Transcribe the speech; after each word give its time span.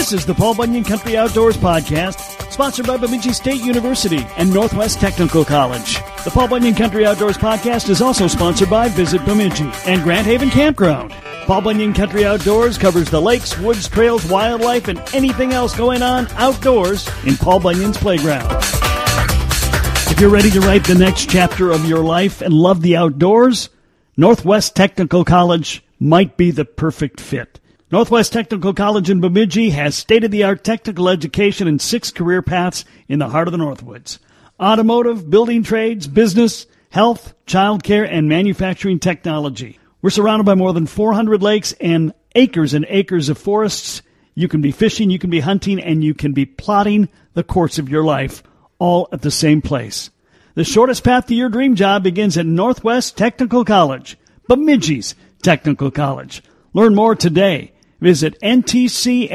This 0.00 0.14
is 0.14 0.24
the 0.24 0.34
Paul 0.34 0.54
Bunyan 0.54 0.82
Country 0.82 1.18
Outdoors 1.18 1.58
Podcast, 1.58 2.50
sponsored 2.50 2.86
by 2.86 2.96
Bemidji 2.96 3.34
State 3.34 3.60
University 3.60 4.26
and 4.38 4.50
Northwest 4.50 4.98
Technical 4.98 5.44
College. 5.44 5.96
The 6.24 6.30
Paul 6.32 6.48
Bunyan 6.48 6.74
Country 6.74 7.04
Outdoors 7.04 7.36
Podcast 7.36 7.90
is 7.90 8.00
also 8.00 8.26
sponsored 8.26 8.70
by 8.70 8.88
Visit 8.88 9.22
Bemidji 9.26 9.70
and 9.84 10.02
Grand 10.02 10.26
Haven 10.26 10.48
Campground. 10.48 11.12
Paul 11.44 11.60
Bunyan 11.60 11.92
Country 11.92 12.24
Outdoors 12.24 12.78
covers 12.78 13.10
the 13.10 13.20
lakes, 13.20 13.58
woods, 13.58 13.88
trails, 13.88 14.24
wildlife, 14.24 14.88
and 14.88 14.98
anything 15.12 15.52
else 15.52 15.76
going 15.76 16.00
on 16.00 16.28
outdoors 16.28 17.06
in 17.26 17.36
Paul 17.36 17.60
Bunyan's 17.60 17.98
playground. 17.98 18.50
If 20.10 20.18
you're 20.18 20.30
ready 20.30 20.50
to 20.52 20.60
write 20.60 20.84
the 20.84 20.94
next 20.94 21.28
chapter 21.28 21.70
of 21.70 21.84
your 21.84 22.02
life 22.02 22.40
and 22.40 22.54
love 22.54 22.80
the 22.80 22.96
outdoors, 22.96 23.68
Northwest 24.16 24.74
Technical 24.74 25.26
College 25.26 25.84
might 26.00 26.38
be 26.38 26.52
the 26.52 26.64
perfect 26.64 27.20
fit. 27.20 27.59
Northwest 27.92 28.32
Technical 28.32 28.72
College 28.72 29.10
in 29.10 29.20
Bemidji 29.20 29.70
has 29.70 29.96
state 29.96 30.22
of 30.22 30.30
the 30.30 30.44
art 30.44 30.62
technical 30.62 31.08
education 31.08 31.66
and 31.66 31.82
six 31.82 32.12
career 32.12 32.40
paths 32.40 32.84
in 33.08 33.18
the 33.18 33.30
heart 33.30 33.48
of 33.48 33.52
the 33.52 33.58
Northwoods 33.58 34.20
automotive, 34.60 35.28
building 35.28 35.64
trades, 35.64 36.06
business, 36.06 36.66
health, 36.90 37.34
childcare, 37.48 38.06
and 38.08 38.28
manufacturing 38.28 39.00
technology. 39.00 39.80
We're 40.02 40.10
surrounded 40.10 40.44
by 40.44 40.54
more 40.54 40.72
than 40.72 40.86
400 40.86 41.42
lakes 41.42 41.72
and 41.80 42.14
acres 42.36 42.74
and 42.74 42.86
acres 42.88 43.28
of 43.28 43.38
forests. 43.38 44.02
You 44.36 44.46
can 44.46 44.60
be 44.60 44.70
fishing, 44.70 45.10
you 45.10 45.18
can 45.18 45.30
be 45.30 45.40
hunting, 45.40 45.80
and 45.80 46.04
you 46.04 46.14
can 46.14 46.32
be 46.32 46.46
plotting 46.46 47.08
the 47.34 47.42
course 47.42 47.80
of 47.80 47.88
your 47.88 48.04
life 48.04 48.44
all 48.78 49.08
at 49.10 49.22
the 49.22 49.32
same 49.32 49.62
place. 49.62 50.10
The 50.54 50.62
shortest 50.62 51.02
path 51.02 51.26
to 51.26 51.34
your 51.34 51.48
dream 51.48 51.74
job 51.74 52.04
begins 52.04 52.38
at 52.38 52.46
Northwest 52.46 53.16
Technical 53.16 53.64
College, 53.64 54.16
Bemidji's 54.46 55.16
Technical 55.42 55.90
College. 55.90 56.40
Learn 56.72 56.94
more 56.94 57.16
today 57.16 57.72
Visit 58.00 58.40
ntcmn.edu. 58.40 59.30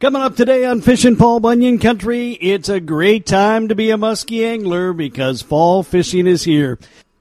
Coming 0.00 0.22
up 0.22 0.36
today 0.36 0.64
on 0.66 0.82
Fishing 0.82 1.16
Paul 1.16 1.40
Bunyan 1.40 1.78
Country, 1.78 2.32
it's 2.32 2.68
a 2.68 2.78
great 2.78 3.24
time 3.24 3.68
to 3.68 3.74
be 3.74 3.90
a 3.90 3.96
muskie 3.96 4.46
angler 4.46 4.92
because 4.92 5.40
fall 5.40 5.82
fishing 5.82 6.26
is 6.26 6.44
here. 6.44 6.78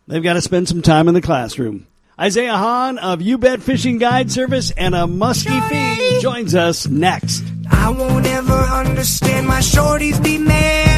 They've 0.07 0.21
got 0.21 0.33
to 0.33 0.41
spend 0.41 0.67
some 0.67 0.81
time 0.81 1.07
in 1.07 1.13
the 1.13 1.21
classroom. 1.21 1.87
Isaiah 2.19 2.57
Hahn 2.57 2.97
of 2.97 3.21
You 3.21 3.37
Bet 3.37 3.63
Fishing 3.63 3.99
Guide 3.99 4.29
Service 4.31 4.71
and 4.71 4.93
a 4.93 5.03
muskie 5.03 5.69
fiend 5.69 6.21
joins 6.21 6.55
us 6.55 6.87
next. 6.87 7.43
I 7.71 7.89
won't 7.89 8.25
ever 8.25 8.53
understand 8.53 9.47
my 9.47 9.59
shorties 9.59 10.21
be 10.21 10.37
mad 10.37 10.92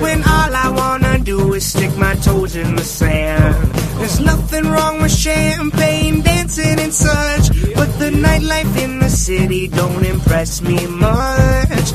when 0.00 0.22
all 0.22 0.54
I 0.54 0.68
wanna 0.70 1.18
do 1.18 1.54
is 1.54 1.64
stick 1.66 1.96
my 1.96 2.14
toes 2.16 2.56
in 2.56 2.76
the 2.76 2.84
sand. 2.84 3.72
There's 3.98 4.20
nothing 4.20 4.64
wrong 4.64 5.00
with 5.02 5.12
champagne 5.12 6.22
dancing 6.22 6.78
and 6.78 6.92
such, 6.92 7.48
but 7.74 7.90
the 7.98 8.10
nightlife 8.10 8.76
in 8.84 8.98
the 8.98 9.08
city 9.08 9.68
don't 9.68 10.04
impress 10.04 10.60
me 10.60 10.86
much. 10.86 11.88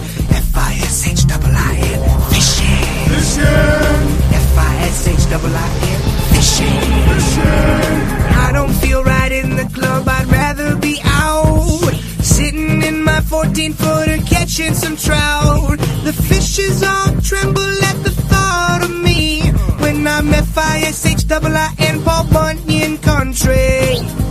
F 0.46 0.52
I 0.56 0.74
S 0.84 1.08
H 1.08 1.28
double 1.28 1.54
I 1.54 1.76
N 1.78 2.02
fishing. 2.32 3.06
Fishing. 3.14 4.02
F 4.46 4.58
I 4.58 4.74
S 4.96 5.08
H 5.08 5.30
double 5.30 5.56
I 5.56 5.70
N 5.96 6.02
fishing. 6.34 6.82
Fishing. 7.10 8.02
I 8.46 8.50
don't 8.54 8.74
feel 8.74 9.04
right 9.04 9.32
in 9.32 9.56
the 9.56 9.66
club. 9.74 10.08
I'd 10.08 10.28
rather 10.28 10.76
be 10.76 11.00
out. 11.04 11.94
Sitting 12.22 12.82
in 12.84 13.04
my 13.04 13.22
14 13.22 13.74
footer 13.74 14.18
catching 14.52 14.74
some 14.74 14.98
trout. 14.98 15.80
The 16.04 16.12
fishes 16.12 16.84
all 16.84 17.22
tremble 17.22 17.62
at 17.62 18.04
the 18.04 18.10
thought 18.10 18.82
of 18.84 18.92
me 19.02 19.42
when 19.80 20.06
I'm 20.06 20.34
F-I-S-H 20.34 21.28
double 21.28 21.56
I-N 21.56 22.04
Paul 22.04 22.26
Bunyan 22.26 22.98
country. 22.98 24.31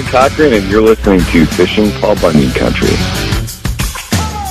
Cochran, 0.03 0.53
and 0.53 0.69
you're 0.69 0.81
listening 0.81 1.19
to 1.19 1.45
Fishing 1.45 1.91
Paul 1.99 2.15
Bunyan 2.15 2.51
Country. 2.51 2.95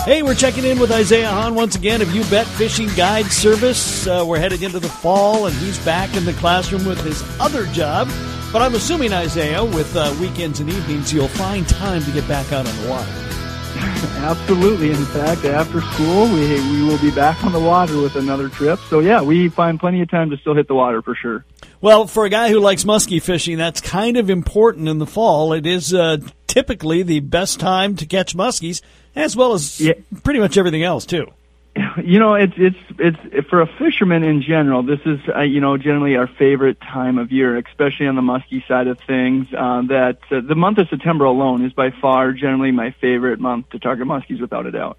Hey, 0.04 0.22
we're 0.22 0.34
checking 0.34 0.64
in 0.64 0.78
with 0.78 0.90
Isaiah 0.90 1.28
Hahn 1.28 1.54
once 1.54 1.76
again 1.76 2.02
of 2.02 2.14
You 2.14 2.24
Bet 2.30 2.46
Fishing 2.46 2.88
Guide 2.96 3.26
Service. 3.26 4.06
Uh, 4.06 4.24
we're 4.26 4.38
heading 4.38 4.62
into 4.62 4.78
the 4.78 4.88
fall, 4.88 5.46
and 5.46 5.54
he's 5.56 5.78
back 5.84 6.16
in 6.16 6.24
the 6.24 6.32
classroom 6.34 6.84
with 6.84 7.00
his 7.02 7.22
other 7.38 7.66
job. 7.66 8.08
But 8.52 8.62
I'm 8.62 8.74
assuming, 8.74 9.12
Isaiah, 9.12 9.64
with 9.64 9.94
uh, 9.94 10.14
weekends 10.20 10.60
and 10.60 10.68
evenings, 10.68 11.12
you'll 11.12 11.28
find 11.28 11.68
time 11.68 12.02
to 12.02 12.10
get 12.10 12.26
back 12.26 12.52
out 12.52 12.66
on 12.66 12.82
the 12.82 12.88
water. 12.88 13.12
Absolutely. 14.20 14.90
In 14.90 15.04
fact, 15.06 15.44
after 15.44 15.80
school, 15.80 16.24
we 16.32 16.54
we 16.70 16.82
will 16.82 16.98
be 16.98 17.10
back 17.10 17.44
on 17.44 17.52
the 17.52 17.60
water 17.60 18.00
with 18.00 18.16
another 18.16 18.48
trip. 18.48 18.78
So 18.88 18.98
yeah, 18.98 19.22
we 19.22 19.48
find 19.48 19.78
plenty 19.78 20.00
of 20.02 20.10
time 20.10 20.30
to 20.30 20.36
still 20.38 20.54
hit 20.54 20.66
the 20.66 20.74
water 20.74 21.02
for 21.02 21.14
sure. 21.14 21.44
Well, 21.80 22.06
for 22.06 22.24
a 22.26 22.28
guy 22.30 22.50
who 22.50 22.60
likes 22.60 22.84
muskie 22.84 23.22
fishing, 23.22 23.56
that's 23.56 23.80
kind 23.80 24.16
of 24.16 24.28
important 24.28 24.88
in 24.88 24.98
the 24.98 25.06
fall. 25.06 25.52
It 25.54 25.66
is 25.66 25.94
uh, 25.94 26.18
typically 26.46 27.02
the 27.02 27.20
best 27.20 27.58
time 27.58 27.96
to 27.96 28.06
catch 28.06 28.36
muskies, 28.36 28.82
as 29.16 29.34
well 29.34 29.54
as 29.54 29.80
Yeah. 29.80 29.94
pretty 30.22 30.40
much 30.40 30.58
everything 30.58 30.82
else 30.82 31.06
too. 31.06 31.26
You 32.04 32.18
know, 32.18 32.34
it's 32.34 32.52
it's 32.56 32.76
it's 32.98 33.48
for 33.48 33.62
a 33.62 33.66
fisherman 33.78 34.24
in 34.24 34.42
general. 34.42 34.82
This 34.82 34.98
is 35.06 35.20
uh, 35.34 35.42
you 35.42 35.60
know 35.60 35.76
generally 35.78 36.16
our 36.16 36.26
favorite 36.26 36.78
time 36.80 37.16
of 37.16 37.30
year, 37.30 37.56
especially 37.56 38.06
on 38.08 38.16
the 38.16 38.22
muskie 38.22 38.66
side 38.66 38.86
of 38.88 38.98
things. 39.06 39.46
Uh, 39.56 39.82
that 39.82 40.18
uh, 40.30 40.40
the 40.46 40.56
month 40.56 40.78
of 40.78 40.88
September 40.88 41.24
alone 41.24 41.64
is 41.64 41.72
by 41.72 41.90
far 41.90 42.32
generally 42.32 42.72
my 42.72 42.90
favorite 43.00 43.38
month 43.38 43.70
to 43.70 43.78
target 43.78 44.06
muskies, 44.06 44.40
without 44.40 44.66
a 44.66 44.72
doubt. 44.72 44.98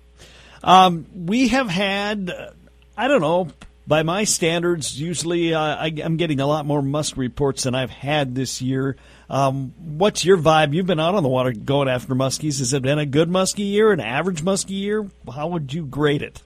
Um, 0.63 1.05
we 1.13 1.49
have 1.49 1.69
had, 1.69 2.29
uh, 2.29 2.51
I 2.97 3.07
don't 3.09 3.21
know, 3.21 3.49
by 3.91 4.03
my 4.03 4.23
standards, 4.23 4.97
usually 4.97 5.53
uh, 5.53 5.59
I, 5.59 5.93
I'm 6.01 6.15
getting 6.15 6.39
a 6.39 6.47
lot 6.47 6.65
more 6.65 6.81
musk 6.81 7.17
reports 7.17 7.63
than 7.63 7.75
I've 7.75 7.89
had 7.89 8.33
this 8.33 8.61
year. 8.61 8.95
Um, 9.29 9.73
what's 9.77 10.23
your 10.23 10.37
vibe? 10.37 10.73
You've 10.73 10.85
been 10.85 11.01
out 11.01 11.15
on 11.15 11.23
the 11.23 11.27
water 11.27 11.51
going 11.51 11.89
after 11.89 12.15
muskies. 12.15 12.59
Has 12.59 12.71
it 12.71 12.83
been 12.83 12.99
a 12.99 13.05
good 13.05 13.27
muskie 13.27 13.69
year, 13.69 13.91
an 13.91 13.99
average 13.99 14.43
muskie 14.43 14.79
year? 14.79 15.05
How 15.35 15.49
would 15.49 15.73
you 15.73 15.85
grade 15.85 16.21
it? 16.21 16.41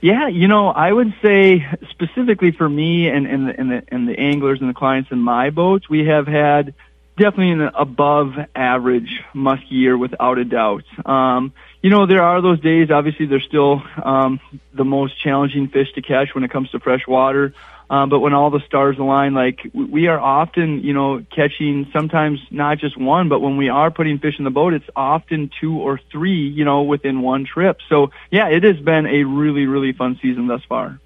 Yeah, 0.00 0.28
you 0.28 0.46
know, 0.46 0.68
I 0.68 0.92
would 0.92 1.12
say 1.24 1.66
specifically 1.90 2.52
for 2.52 2.68
me 2.68 3.08
and, 3.08 3.26
and, 3.26 3.48
the, 3.48 3.58
and, 3.58 3.70
the, 3.72 3.82
and 3.88 4.08
the 4.08 4.16
anglers 4.16 4.60
and 4.60 4.70
the 4.70 4.74
clients 4.74 5.10
in 5.10 5.18
my 5.18 5.50
boats, 5.50 5.90
we 5.90 6.06
have 6.06 6.28
had 6.28 6.72
definitely 7.16 7.52
an 7.52 7.70
above 7.74 8.34
average 8.54 9.22
muskie 9.34 9.70
year 9.70 9.96
without 9.96 10.38
a 10.38 10.44
doubt. 10.44 10.84
Um, 11.04 11.52
you 11.82 11.90
know, 11.90 12.06
there 12.06 12.22
are 12.22 12.42
those 12.42 12.60
days, 12.60 12.90
obviously 12.90 13.26
they're 13.26 13.40
still 13.40 13.82
um, 14.02 14.40
the 14.74 14.84
most 14.84 15.20
challenging 15.22 15.68
fish 15.68 15.88
to 15.94 16.02
catch 16.02 16.34
when 16.34 16.44
it 16.44 16.50
comes 16.50 16.70
to 16.70 16.80
fresh 16.80 17.06
water. 17.06 17.54
Um, 17.88 18.08
but 18.08 18.18
when 18.18 18.34
all 18.34 18.50
the 18.50 18.60
stars 18.66 18.98
align, 18.98 19.32
like 19.32 19.60
we 19.72 20.08
are 20.08 20.18
often, 20.18 20.82
you 20.82 20.92
know, 20.92 21.24
catching 21.34 21.88
sometimes 21.92 22.40
not 22.50 22.78
just 22.78 23.00
one, 23.00 23.28
but 23.28 23.40
when 23.40 23.56
we 23.56 23.68
are 23.68 23.92
putting 23.92 24.18
fish 24.18 24.34
in 24.38 24.44
the 24.44 24.50
boat, 24.50 24.74
it's 24.74 24.88
often 24.96 25.50
two 25.60 25.78
or 25.78 26.00
three, 26.10 26.48
you 26.48 26.64
know, 26.64 26.82
within 26.82 27.22
one 27.22 27.46
trip. 27.46 27.78
So 27.88 28.10
yeah, 28.30 28.48
it 28.48 28.64
has 28.64 28.78
been 28.78 29.06
a 29.06 29.22
really, 29.22 29.66
really 29.66 29.92
fun 29.92 30.18
season 30.20 30.48
thus 30.48 30.62
far. 30.68 30.98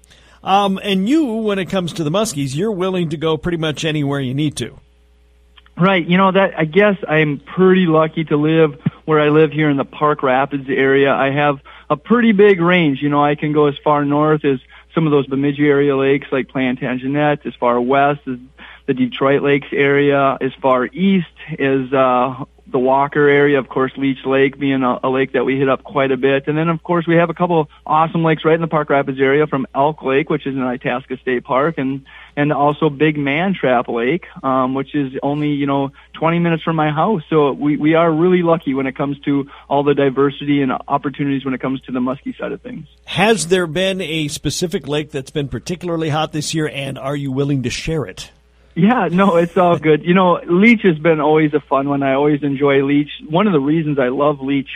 Um, 0.43 0.79
and 0.81 1.07
you, 1.07 1.25
when 1.25 1.59
it 1.59 1.69
comes 1.69 1.93
to 1.93 2.03
the 2.03 2.09
muskies, 2.09 2.55
you're 2.55 2.71
willing 2.71 3.09
to 3.09 3.17
go 3.17 3.37
pretty 3.37 3.59
much 3.59 3.85
anywhere 3.85 4.19
you 4.19 4.33
need 4.33 4.55
to. 4.57 4.79
Right. 5.77 6.05
You 6.05 6.17
know 6.17 6.31
that 6.31 6.57
I 6.57 6.65
guess 6.65 6.97
I'm 7.07 7.39
pretty 7.39 7.87
lucky 7.87 8.23
to 8.25 8.37
live 8.37 8.79
where 9.05 9.19
I 9.19 9.29
live 9.29 9.51
here 9.51 9.69
in 9.69 9.77
the 9.77 9.85
Park 9.85 10.21
Rapids 10.21 10.69
area. 10.69 11.11
I 11.11 11.31
have 11.31 11.59
a 11.89 11.97
pretty 11.97 12.33
big 12.33 12.61
range. 12.61 13.01
You 13.01 13.09
know, 13.09 13.23
I 13.23 13.35
can 13.35 13.51
go 13.51 13.67
as 13.67 13.75
far 13.83 14.05
north 14.05 14.45
as 14.45 14.59
some 14.93 15.07
of 15.07 15.11
those 15.11 15.25
Bemidji 15.27 15.67
area 15.67 15.95
lakes 15.95 16.27
like 16.31 16.49
Plantagenet, 16.49 17.45
as 17.45 17.53
far 17.55 17.79
west 17.81 18.21
as 18.27 18.37
the 18.85 18.93
Detroit 18.93 19.41
Lakes 19.41 19.69
area, 19.71 20.37
as 20.41 20.51
far 20.61 20.85
east 20.87 21.27
as 21.57 21.91
uh 21.93 22.43
the 22.71 22.79
Walker 22.79 23.27
area, 23.27 23.59
of 23.59 23.67
course, 23.69 23.91
Leech 23.97 24.25
Lake 24.25 24.57
being 24.57 24.83
a, 24.83 24.99
a 25.03 25.09
lake 25.09 25.33
that 25.33 25.43
we 25.43 25.57
hit 25.57 25.69
up 25.69 25.83
quite 25.83 26.11
a 26.11 26.17
bit. 26.17 26.47
And 26.47 26.57
then, 26.57 26.69
of 26.69 26.81
course, 26.83 27.05
we 27.07 27.15
have 27.15 27.29
a 27.29 27.33
couple 27.33 27.61
of 27.61 27.67
awesome 27.85 28.23
lakes 28.23 28.45
right 28.45 28.55
in 28.55 28.61
the 28.61 28.67
Park 28.67 28.89
Rapids 28.89 29.19
area 29.19 29.47
from 29.47 29.67
Elk 29.75 30.01
Lake, 30.01 30.29
which 30.29 30.47
is 30.47 30.55
in 30.55 30.61
Itasca 30.61 31.17
State 31.17 31.43
Park, 31.43 31.77
and 31.77 32.05
and 32.37 32.53
also 32.53 32.89
Big 32.89 33.17
Mantrap 33.17 33.87
Lake, 33.87 34.25
um, 34.43 34.73
which 34.73 34.95
is 34.95 35.13
only 35.21 35.49
you 35.49 35.65
know 35.65 35.91
20 36.13 36.39
minutes 36.39 36.63
from 36.63 36.75
my 36.75 36.91
house. 36.91 37.23
So 37.29 37.51
we 37.51 37.77
we 37.77 37.95
are 37.95 38.11
really 38.11 38.41
lucky 38.41 38.73
when 38.73 38.87
it 38.87 38.95
comes 38.95 39.19
to 39.21 39.49
all 39.69 39.83
the 39.83 39.93
diversity 39.93 40.61
and 40.61 40.71
opportunities 40.87 41.43
when 41.43 41.53
it 41.53 41.61
comes 41.61 41.81
to 41.81 41.91
the 41.91 41.99
muskie 41.99 42.37
side 42.37 42.51
of 42.51 42.61
things. 42.61 42.87
Has 43.05 43.47
there 43.47 43.67
been 43.67 44.01
a 44.01 44.27
specific 44.29 44.87
lake 44.87 45.11
that's 45.11 45.31
been 45.31 45.49
particularly 45.49 46.09
hot 46.09 46.31
this 46.31 46.53
year, 46.53 46.69
and 46.69 46.97
are 46.97 47.15
you 47.15 47.31
willing 47.31 47.63
to 47.63 47.69
share 47.69 48.05
it? 48.05 48.31
Yeah, 48.75 49.09
no, 49.11 49.35
it's 49.35 49.57
all 49.57 49.77
good. 49.77 50.03
You 50.03 50.13
know, 50.13 50.39
Leech 50.47 50.81
has 50.83 50.97
been 50.97 51.19
always 51.19 51.53
a 51.53 51.59
fun 51.59 51.89
one. 51.89 52.03
I 52.03 52.13
always 52.13 52.41
enjoy 52.41 52.83
Leech. 52.83 53.09
One 53.27 53.47
of 53.47 53.53
the 53.53 53.59
reasons 53.59 53.99
I 53.99 54.07
love 54.07 54.39
Leech 54.39 54.69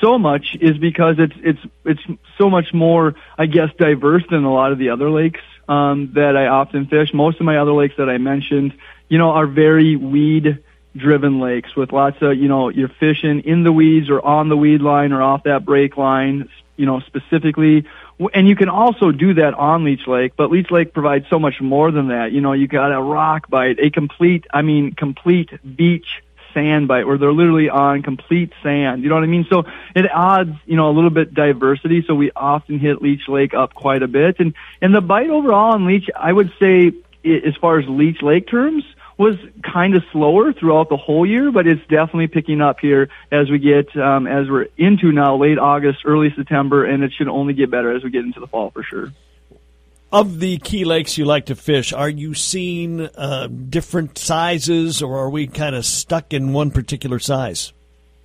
so 0.00 0.18
much 0.18 0.56
is 0.60 0.78
because 0.78 1.16
it's 1.18 1.34
it's 1.42 1.58
it's 1.84 2.00
so 2.38 2.48
much 2.50 2.72
more, 2.72 3.14
I 3.36 3.46
guess, 3.46 3.68
diverse 3.78 4.24
than 4.30 4.44
a 4.44 4.52
lot 4.52 4.72
of 4.72 4.78
the 4.78 4.90
other 4.90 5.10
lakes 5.10 5.40
um, 5.68 6.12
that 6.14 6.36
I 6.36 6.46
often 6.46 6.86
fish. 6.86 7.12
Most 7.12 7.38
of 7.38 7.46
my 7.46 7.58
other 7.58 7.72
lakes 7.72 7.94
that 7.98 8.08
I 8.08 8.18
mentioned, 8.18 8.74
you 9.08 9.18
know, 9.18 9.30
are 9.30 9.46
very 9.46 9.96
weed 9.96 10.62
driven 10.96 11.40
lakes 11.40 11.74
with 11.76 11.92
lots 11.92 12.16
of, 12.22 12.36
you 12.36 12.48
know, 12.48 12.68
you're 12.68 12.88
fishing 13.00 13.40
in 13.40 13.64
the 13.64 13.72
weeds 13.72 14.08
or 14.08 14.24
on 14.24 14.48
the 14.48 14.56
weed 14.56 14.80
line 14.80 15.12
or 15.12 15.22
off 15.22 15.42
that 15.44 15.64
break 15.64 15.96
line, 15.96 16.48
you 16.76 16.86
know, 16.86 17.00
specifically. 17.00 17.84
And 18.32 18.48
you 18.48 18.54
can 18.54 18.68
also 18.68 19.10
do 19.10 19.34
that 19.34 19.54
on 19.54 19.84
Leech 19.84 20.06
Lake, 20.06 20.34
but 20.36 20.50
Leech 20.50 20.70
Lake 20.70 20.92
provides 20.92 21.26
so 21.28 21.38
much 21.38 21.60
more 21.60 21.90
than 21.90 22.08
that. 22.08 22.32
You 22.32 22.40
know, 22.40 22.52
you 22.52 22.68
got 22.68 22.92
a 22.92 23.00
rock 23.02 23.48
bite, 23.50 23.78
a 23.80 23.90
complete, 23.90 24.46
I 24.52 24.62
mean, 24.62 24.92
complete 24.92 25.50
beach 25.76 26.22
sand 26.52 26.86
bite 26.86 27.06
where 27.06 27.18
they're 27.18 27.32
literally 27.32 27.68
on 27.68 28.02
complete 28.02 28.52
sand. 28.62 29.02
You 29.02 29.08
know 29.08 29.16
what 29.16 29.24
I 29.24 29.26
mean? 29.26 29.46
So 29.50 29.64
it 29.96 30.06
adds, 30.06 30.56
you 30.64 30.76
know, 30.76 30.88
a 30.88 30.92
little 30.92 31.10
bit 31.10 31.34
diversity. 31.34 32.04
So 32.06 32.14
we 32.14 32.30
often 32.36 32.78
hit 32.78 33.02
Leech 33.02 33.28
Lake 33.28 33.52
up 33.52 33.74
quite 33.74 34.02
a 34.04 34.08
bit. 34.08 34.38
And, 34.38 34.54
and 34.80 34.94
the 34.94 35.00
bite 35.00 35.30
overall 35.30 35.72
on 35.72 35.84
Leech, 35.84 36.08
I 36.14 36.32
would 36.32 36.52
say, 36.60 36.92
as 37.24 37.56
far 37.56 37.80
as 37.80 37.88
Leech 37.88 38.22
Lake 38.22 38.48
terms, 38.48 38.84
was 39.16 39.36
kind 39.62 39.94
of 39.94 40.02
slower 40.12 40.52
throughout 40.52 40.88
the 40.88 40.96
whole 40.96 41.24
year, 41.26 41.52
but 41.52 41.66
it's 41.66 41.82
definitely 41.82 42.26
picking 42.26 42.60
up 42.60 42.80
here 42.80 43.08
as 43.30 43.50
we 43.50 43.58
get, 43.58 43.96
um, 43.96 44.26
as 44.26 44.48
we're 44.48 44.66
into 44.76 45.12
now 45.12 45.36
late 45.36 45.58
August, 45.58 46.00
early 46.04 46.32
September, 46.36 46.84
and 46.84 47.04
it 47.04 47.12
should 47.16 47.28
only 47.28 47.54
get 47.54 47.70
better 47.70 47.94
as 47.94 48.02
we 48.02 48.10
get 48.10 48.24
into 48.24 48.40
the 48.40 48.46
fall 48.46 48.70
for 48.70 48.82
sure 48.82 49.12
of 50.14 50.38
the 50.38 50.58
key 50.58 50.84
lakes 50.84 51.18
you 51.18 51.24
like 51.24 51.46
to 51.46 51.56
fish, 51.56 51.92
are 51.92 52.08
you 52.08 52.34
seeing 52.34 53.00
uh, 53.00 53.48
different 53.48 54.16
sizes, 54.16 55.02
or 55.02 55.18
are 55.18 55.28
we 55.28 55.48
kind 55.48 55.74
of 55.74 55.84
stuck 55.84 56.32
in 56.32 56.52
one 56.52 56.70
particular 56.70 57.18
size? 57.18 57.72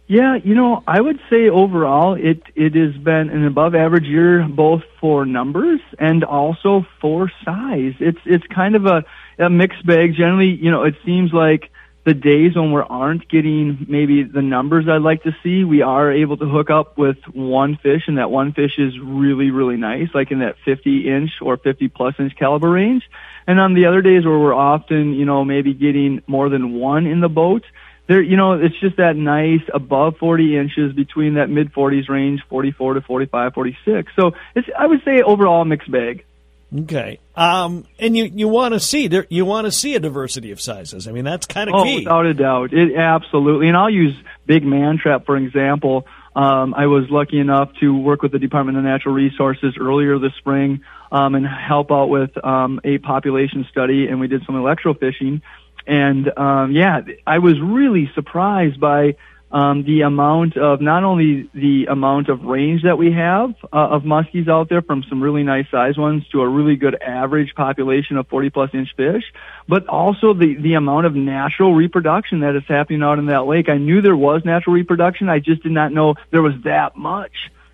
Yeah, 0.05 0.37
you 0.43 0.53
know, 0.53 0.83
I 0.87 1.01
would 1.01 1.19
say 1.29 1.49
overall 1.49 2.13
it 2.13 2.41
it 2.55 2.75
has 2.75 2.95
been 2.97 3.29
an 3.29 3.45
above 3.45 3.73
average 3.73 4.05
year 4.05 4.47
both 4.47 4.81
for 4.99 5.25
numbers 5.25 5.79
and 5.97 6.23
also 6.23 6.85
for 7.01 7.31
size. 7.43 7.93
It's 7.99 8.19
it's 8.25 8.45
kind 8.47 8.75
of 8.75 8.85
a, 8.85 9.03
a 9.39 9.49
mixed 9.49 9.85
bag. 9.85 10.13
Generally, 10.15 10.59
you 10.61 10.69
know, 10.71 10.83
it 10.83 10.95
seems 11.05 11.31
like 11.33 11.71
the 12.05 12.13
days 12.13 12.55
when 12.55 12.71
we 12.71 12.81
aren't 12.81 13.27
getting 13.29 13.85
maybe 13.87 14.23
the 14.23 14.41
numbers 14.41 14.87
I'd 14.87 15.01
like 15.01 15.23
to 15.23 15.35
see, 15.43 15.63
we 15.63 15.81
are 15.81 16.11
able 16.11 16.37
to 16.37 16.45
hook 16.45 16.69
up 16.69 16.97
with 16.97 17.17
one 17.33 17.77
fish, 17.77 18.03
and 18.07 18.17
that 18.17 18.31
one 18.31 18.53
fish 18.53 18.77
is 18.77 18.97
really, 18.99 19.51
really 19.51 19.77
nice, 19.77 20.07
like 20.13 20.31
in 20.31 20.39
that 20.39 20.55
50 20.65 21.07
inch 21.07 21.31
or 21.41 21.57
50 21.57 21.87
plus 21.89 22.15
inch 22.19 22.35
caliber 22.35 22.69
range. 22.69 23.03
And 23.47 23.59
on 23.59 23.73
the 23.73 23.85
other 23.85 24.01
days 24.01 24.25
where 24.25 24.39
we're 24.39 24.53
often, 24.53 25.13
you 25.13 25.25
know, 25.25 25.43
maybe 25.43 25.73
getting 25.73 26.21
more 26.27 26.49
than 26.49 26.73
one 26.73 27.05
in 27.05 27.19
the 27.19 27.29
boat, 27.29 27.63
there, 28.07 28.21
you 28.21 28.37
know, 28.37 28.53
it's 28.53 28.79
just 28.79 28.97
that 28.97 29.15
nice 29.15 29.61
above 29.71 30.17
40 30.17 30.57
inches 30.57 30.93
between 30.93 31.35
that 31.35 31.49
mid 31.49 31.71
40s 31.71 32.09
range, 32.09 32.41
44 32.49 32.95
to 32.95 33.01
45, 33.01 33.53
46. 33.53 34.11
So 34.19 34.31
it's, 34.55 34.67
I 34.77 34.87
would 34.87 35.03
say 35.05 35.21
overall 35.21 35.63
mixed 35.63 35.91
bag. 35.91 36.25
Okay, 36.75 37.19
um, 37.35 37.85
and 37.97 38.15
you 38.15 38.25
you 38.25 38.47
want 38.47 38.75
to 38.75 38.79
see 38.79 39.07
there, 39.07 39.25
you 39.29 39.43
want 39.43 39.65
to 39.65 39.71
see 39.71 39.95
a 39.95 39.99
diversity 39.99 40.51
of 40.51 40.61
sizes. 40.61 41.07
I 41.07 41.11
mean, 41.11 41.25
that's 41.25 41.47
kind 41.47 41.67
of 41.67 41.75
oh, 41.75 41.83
key. 41.83 41.95
without 41.99 42.27
a 42.27 42.33
doubt, 42.35 42.73
it 42.73 42.95
absolutely. 42.95 43.69
And 43.69 43.77
I'll 43.77 43.89
use 43.89 44.15
big 44.45 44.63
mantrap 44.63 45.25
for 45.25 45.35
example. 45.35 46.05
Um, 46.35 46.75
I 46.75 46.85
was 46.85 47.05
lucky 47.09 47.39
enough 47.39 47.71
to 47.79 47.97
work 47.97 48.21
with 48.21 48.31
the 48.31 48.39
Department 48.39 48.77
of 48.77 48.83
Natural 48.83 49.15
Resources 49.15 49.75
earlier 49.79 50.19
this 50.19 50.33
spring 50.37 50.81
um, 51.11 51.33
and 51.33 51.45
help 51.45 51.91
out 51.91 52.05
with 52.05 52.31
um, 52.45 52.79
a 52.83 52.99
population 52.99 53.65
study, 53.71 54.07
and 54.07 54.19
we 54.19 54.27
did 54.27 54.43
some 54.45 54.55
electrofishing. 54.55 55.41
And 55.87 56.31
um, 56.37 56.71
yeah, 56.71 57.01
I 57.25 57.39
was 57.39 57.59
really 57.59 58.11
surprised 58.13 58.79
by 58.79 59.15
um, 59.51 59.83
the 59.83 60.01
amount 60.01 60.57
of 60.57 60.79
not 60.79 61.03
only 61.03 61.49
the 61.53 61.85
amount 61.89 62.29
of 62.29 62.43
range 62.43 62.83
that 62.83 62.97
we 62.97 63.11
have 63.11 63.55
uh, 63.73 63.89
of 63.89 64.03
muskies 64.03 64.47
out 64.47 64.69
there 64.69 64.81
from 64.81 65.03
some 65.09 65.21
really 65.21 65.43
nice 65.43 65.65
size 65.71 65.97
ones 65.97 66.27
to 66.29 66.41
a 66.41 66.47
really 66.47 66.75
good 66.75 67.01
average 67.01 67.55
population 67.55 68.17
of 68.17 68.27
40 68.27 68.49
plus 68.51 68.69
inch 68.73 68.89
fish, 68.95 69.23
but 69.67 69.87
also 69.87 70.33
the, 70.33 70.55
the 70.55 70.75
amount 70.75 71.07
of 71.07 71.15
natural 71.15 71.73
reproduction 71.73 72.41
that 72.41 72.55
is 72.55 72.63
happening 72.67 73.01
out 73.01 73.17
in 73.17 73.25
that 73.27 73.47
lake. 73.47 73.69
I 73.69 73.77
knew 73.77 74.01
there 74.01 74.15
was 74.15 74.45
natural 74.45 74.75
reproduction. 74.75 75.29
I 75.29 75.39
just 75.39 75.63
did 75.63 75.71
not 75.71 75.91
know 75.91 76.15
there 76.29 76.43
was 76.43 76.53
that 76.65 76.95
much 76.95 77.33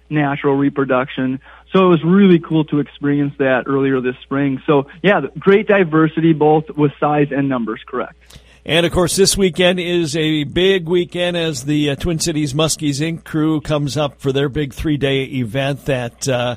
natural 0.10 0.56
reproduction. 0.56 1.42
So 1.74 1.88
it 1.88 1.90
was 1.90 2.04
really 2.06 2.40
cool 2.40 2.64
to 2.66 2.80
experience 2.80 3.34
that 3.40 3.64
earlier 3.68 4.00
this 4.00 4.16
spring. 4.24 4.62
So 4.66 4.88
yeah, 5.04 5.22
great 5.38 5.68
diversity 5.68 6.32
both 6.32 6.70
with 6.70 6.94
size 7.02 7.30
and 7.32 7.50
numbers, 7.50 7.82
correct. 7.86 8.40
And 8.68 8.84
of 8.86 8.92
course, 8.92 9.16
this 9.16 9.38
weekend 9.38 9.80
is 9.80 10.18
a 10.18 10.44
big 10.44 10.90
weekend 10.90 11.38
as 11.38 11.66
the 11.66 11.92
uh, 11.92 11.96
Twin 11.96 12.18
Cities 12.18 12.56
Muskies 12.56 13.00
Inc. 13.00 13.24
crew 13.24 13.62
comes 13.62 13.96
up 13.96 14.20
for 14.20 14.32
their 14.32 14.50
big 14.50 14.74
three 14.74 14.98
day 14.98 15.24
event 15.24 15.86
that. 15.86 16.28
Uh, 16.28 16.56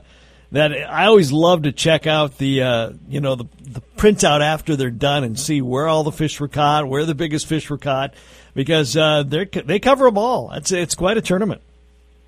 that 0.50 0.72
I 0.72 1.04
always 1.04 1.30
love 1.30 1.64
to 1.64 1.72
check 1.72 2.06
out 2.06 2.38
the 2.38 2.62
uh, 2.62 2.92
you 3.06 3.20
know 3.20 3.34
the 3.34 3.44
the 3.60 3.82
printout 3.98 4.40
after 4.40 4.76
they're 4.76 4.90
done 4.90 5.22
and 5.22 5.38
see 5.38 5.60
where 5.60 5.86
all 5.86 6.04
the 6.04 6.10
fish 6.10 6.40
were 6.40 6.48
caught, 6.48 6.88
where 6.88 7.04
the 7.04 7.14
biggest 7.14 7.44
fish 7.44 7.68
were 7.68 7.76
caught, 7.76 8.14
because 8.54 8.96
uh, 8.96 9.24
they 9.24 9.44
they 9.44 9.78
cover 9.78 10.06
them 10.06 10.16
all. 10.16 10.50
It's 10.52 10.72
it's 10.72 10.94
quite 10.94 11.18
a 11.18 11.20
tournament. 11.20 11.60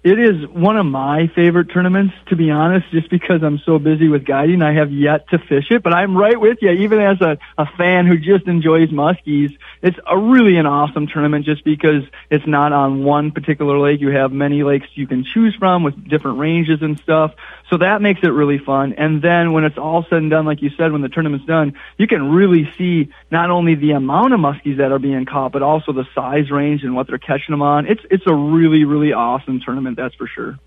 It 0.02 0.18
is 0.18 0.48
one 0.48 0.78
of 0.78 0.86
my 0.86 1.30
favorite 1.34 1.66
tournaments, 1.66 2.14
to 2.30 2.36
be 2.36 2.50
honest, 2.50 2.90
just 2.90 3.10
because 3.10 3.42
I'm 3.42 3.58
so 3.66 3.78
busy 3.78 4.08
with 4.08 4.24
guiding. 4.24 4.62
I 4.62 4.72
have 4.72 4.90
yet 4.90 5.28
to 5.28 5.38
fish 5.38 5.66
it, 5.70 5.82
but 5.82 5.92
I'm 5.92 6.16
right 6.16 6.40
with 6.40 6.56
you. 6.62 6.70
Even 6.70 7.00
as 7.00 7.20
a, 7.20 7.36
a 7.58 7.66
fan 7.76 8.06
who 8.06 8.16
just 8.16 8.46
enjoys 8.46 8.88
muskies, 8.88 9.54
it's 9.82 9.98
a 10.06 10.16
really 10.16 10.56
an 10.56 10.64
awesome 10.64 11.06
tournament 11.06 11.44
just 11.44 11.64
because 11.64 12.02
it's 12.30 12.46
not 12.46 12.72
on 12.72 13.04
one 13.04 13.30
particular 13.30 13.78
lake. 13.78 14.00
You 14.00 14.08
have 14.08 14.32
many 14.32 14.62
lakes 14.62 14.86
you 14.94 15.06
can 15.06 15.22
choose 15.22 15.54
from 15.58 15.82
with 15.82 16.08
different 16.08 16.38
ranges 16.38 16.80
and 16.80 16.98
stuff. 17.00 17.34
So 17.68 17.76
that 17.76 18.00
makes 18.00 18.20
it 18.22 18.28
really 18.28 18.58
fun. 18.58 18.94
And 18.94 19.20
then 19.22 19.52
when 19.52 19.64
it's 19.64 19.78
all 19.78 20.04
said 20.08 20.18
and 20.18 20.30
done, 20.30 20.46
like 20.46 20.62
you 20.62 20.70
said, 20.78 20.92
when 20.92 21.02
the 21.02 21.08
tournament's 21.08 21.46
done, 21.46 21.74
you 21.98 22.06
can 22.06 22.30
really 22.30 22.70
see 22.76 23.12
not 23.30 23.50
only 23.50 23.74
the 23.74 23.92
amount 23.92 24.32
of 24.32 24.40
muskies 24.40 24.78
that 24.78 24.92
are 24.92 24.98
being 24.98 25.24
caught, 25.26 25.52
but 25.52 25.62
also 25.62 25.92
the 25.92 26.06
size 26.14 26.50
range 26.50 26.82
and 26.84 26.96
what 26.96 27.06
they're 27.06 27.18
catching 27.18 27.52
them 27.52 27.62
on. 27.62 27.86
It's, 27.86 28.02
it's 28.10 28.26
a 28.26 28.34
really, 28.34 28.84
really 28.84 29.12
awesome 29.12 29.60
tournament, 29.60 29.89
that's 29.96 30.14
for 30.14 30.26
sure. 30.26 30.58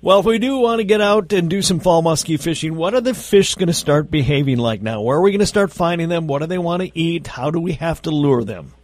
Well, 0.00 0.18
if 0.18 0.26
we 0.26 0.38
do 0.38 0.58
want 0.58 0.80
to 0.80 0.84
get 0.84 1.00
out 1.00 1.32
and 1.32 1.48
do 1.48 1.62
some 1.62 1.78
fall 1.78 2.02
muskie 2.02 2.40
fishing, 2.40 2.74
what 2.74 2.92
are 2.92 3.00
the 3.00 3.14
fish 3.14 3.54
going 3.54 3.68
to 3.68 3.72
start 3.72 4.10
behaving 4.10 4.58
like 4.58 4.82
now? 4.82 5.00
Where 5.00 5.18
are 5.18 5.22
we 5.22 5.30
going 5.30 5.40
to 5.40 5.46
start 5.46 5.70
finding 5.70 6.08
them? 6.08 6.26
What 6.26 6.40
do 6.40 6.46
they 6.46 6.58
want 6.58 6.82
to 6.82 6.98
eat? 6.98 7.28
How 7.28 7.52
do 7.52 7.60
we 7.60 7.74
have 7.74 8.02
to 8.02 8.10
lure 8.10 8.42
them? 8.42 8.74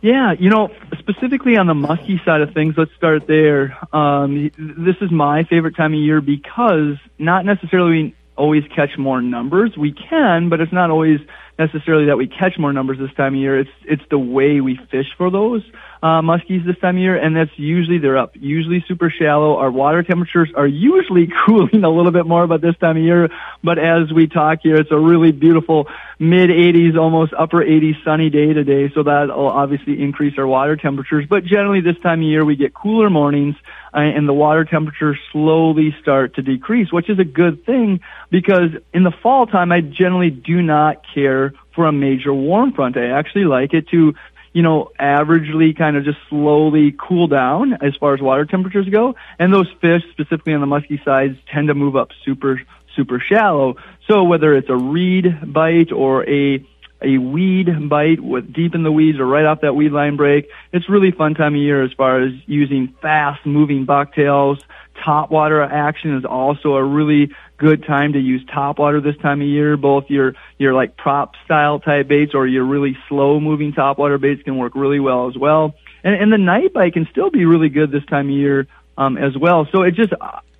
Yeah, 0.00 0.32
you 0.38 0.48
know, 0.48 0.68
specifically 0.98 1.56
on 1.56 1.66
the 1.66 1.74
musky 1.74 2.22
side 2.24 2.40
of 2.40 2.54
things, 2.54 2.74
let's 2.78 2.92
start 2.96 3.26
there. 3.26 3.76
Um, 3.92 4.50
this 4.56 4.96
is 5.00 5.10
my 5.10 5.42
favorite 5.44 5.76
time 5.76 5.92
of 5.92 5.98
year 5.98 6.20
because 6.20 6.96
not 7.18 7.44
necessarily 7.44 7.90
we 7.90 8.14
always 8.36 8.62
catch 8.74 8.96
more 8.96 9.20
numbers. 9.20 9.76
We 9.76 9.92
can, 9.92 10.48
but 10.48 10.60
it's 10.60 10.72
not 10.72 10.90
always 10.90 11.20
necessarily 11.58 12.06
that 12.06 12.16
we 12.16 12.26
catch 12.26 12.58
more 12.58 12.72
numbers 12.72 12.98
this 12.98 13.12
time 13.14 13.34
of 13.34 13.40
year. 13.40 13.58
It's 13.58 13.70
it's 13.84 14.02
the 14.08 14.18
way 14.18 14.60
we 14.60 14.78
fish 14.90 15.06
for 15.18 15.30
those 15.30 15.62
uh, 16.02 16.22
muskies 16.22 16.64
this 16.64 16.78
time 16.78 16.96
of 16.96 17.02
year, 17.02 17.16
and 17.16 17.36
that's 17.36 17.50
usually 17.56 17.98
they're 17.98 18.16
up, 18.16 18.32
usually 18.34 18.82
super 18.88 19.10
shallow. 19.10 19.58
Our 19.58 19.70
water 19.70 20.02
temperatures 20.02 20.50
are 20.54 20.66
usually 20.66 21.28
cooling 21.46 21.84
a 21.84 21.90
little 21.90 22.12
bit 22.12 22.26
more 22.26 22.42
about 22.42 22.62
this 22.62 22.76
time 22.78 22.96
of 22.96 23.02
year, 23.02 23.28
but 23.62 23.78
as 23.78 24.12
we 24.12 24.26
talk 24.26 24.60
here, 24.62 24.76
it's 24.76 24.90
a 24.90 24.98
really 24.98 25.32
beautiful 25.32 25.88
mid 26.18 26.50
80s, 26.50 26.96
almost 26.96 27.32
upper 27.38 27.58
80s 27.58 28.02
sunny 28.04 28.30
day 28.30 28.52
today, 28.52 28.90
so 28.94 29.02
that'll 29.02 29.48
obviously 29.48 30.02
increase 30.02 30.38
our 30.38 30.46
water 30.46 30.76
temperatures. 30.76 31.26
But 31.28 31.44
generally, 31.44 31.80
this 31.80 31.98
time 32.02 32.20
of 32.20 32.26
year, 32.26 32.44
we 32.44 32.56
get 32.56 32.72
cooler 32.72 33.10
mornings. 33.10 33.56
Uh, 33.92 33.98
and 33.98 34.28
the 34.28 34.32
water 34.32 34.64
temperatures 34.64 35.18
slowly 35.32 35.92
start 36.00 36.36
to 36.36 36.42
decrease, 36.42 36.92
which 36.92 37.10
is 37.10 37.18
a 37.18 37.24
good 37.24 37.66
thing 37.66 37.98
because 38.30 38.70
in 38.94 39.02
the 39.02 39.10
fall 39.10 39.46
time, 39.46 39.72
I 39.72 39.80
generally 39.80 40.30
do 40.30 40.62
not 40.62 41.02
care 41.12 41.54
for 41.74 41.86
a 41.86 41.92
major 41.92 42.32
warm 42.32 42.72
front. 42.72 42.96
I 42.96 43.06
actually 43.06 43.44
like 43.44 43.74
it 43.74 43.88
to 43.88 44.14
you 44.52 44.62
know, 44.62 44.90
averagely 44.98 45.76
kind 45.76 45.96
of 45.96 46.04
just 46.04 46.18
slowly 46.28 46.94
cool 46.98 47.26
down 47.28 47.74
as 47.82 47.94
far 47.96 48.14
as 48.14 48.20
water 48.20 48.44
temperatures 48.44 48.88
go. 48.88 49.14
And 49.38 49.52
those 49.52 49.68
fish, 49.80 50.02
specifically 50.10 50.54
on 50.54 50.60
the 50.60 50.66
musky 50.66 51.00
sides, 51.04 51.36
tend 51.52 51.68
to 51.68 51.74
move 51.74 51.96
up 51.96 52.10
super, 52.24 52.60
super 52.96 53.20
shallow. 53.20 53.76
So 54.08 54.24
whether 54.24 54.54
it's 54.54 54.68
a 54.68 54.76
reed 54.76 55.52
bite 55.52 55.92
or 55.92 56.28
a 56.28 56.66
a 57.02 57.18
weed 57.18 57.88
bite 57.88 58.20
with 58.20 58.52
deep 58.52 58.74
in 58.74 58.82
the 58.82 58.92
weeds 58.92 59.18
or 59.18 59.26
right 59.26 59.44
off 59.44 59.62
that 59.62 59.74
weed 59.74 59.92
line 59.92 60.16
break. 60.16 60.48
It's 60.72 60.88
really 60.88 61.10
fun 61.10 61.34
time 61.34 61.54
of 61.54 61.60
year 61.60 61.82
as 61.82 61.92
far 61.92 62.22
as 62.22 62.32
using 62.46 62.94
fast 63.00 63.44
moving 63.46 63.84
bucktails. 63.84 64.58
Top 65.02 65.30
water 65.30 65.62
action 65.62 66.16
is 66.16 66.24
also 66.24 66.74
a 66.74 66.84
really 66.84 67.30
good 67.56 67.84
time 67.84 68.12
to 68.14 68.18
use 68.18 68.44
top 68.52 68.78
water 68.78 69.00
this 69.00 69.16
time 69.18 69.40
of 69.40 69.46
year. 69.46 69.76
Both 69.76 70.10
your 70.10 70.34
your 70.58 70.74
like 70.74 70.96
prop 70.96 71.36
style 71.44 71.80
type 71.80 72.08
baits 72.08 72.34
or 72.34 72.46
your 72.46 72.64
really 72.64 72.96
slow 73.08 73.40
moving 73.40 73.72
top 73.72 73.98
water 73.98 74.18
baits 74.18 74.42
can 74.42 74.58
work 74.58 74.74
really 74.74 75.00
well 75.00 75.28
as 75.28 75.36
well. 75.36 75.74
And 76.04 76.14
and 76.14 76.32
the 76.32 76.38
night 76.38 76.72
bite 76.74 76.92
can 76.92 77.08
still 77.10 77.30
be 77.30 77.46
really 77.46 77.68
good 77.70 77.90
this 77.90 78.04
time 78.06 78.26
of 78.26 78.34
year 78.34 78.66
um, 78.98 79.16
as 79.16 79.36
well. 79.36 79.66
So 79.72 79.82
it 79.82 79.94
just 79.94 80.12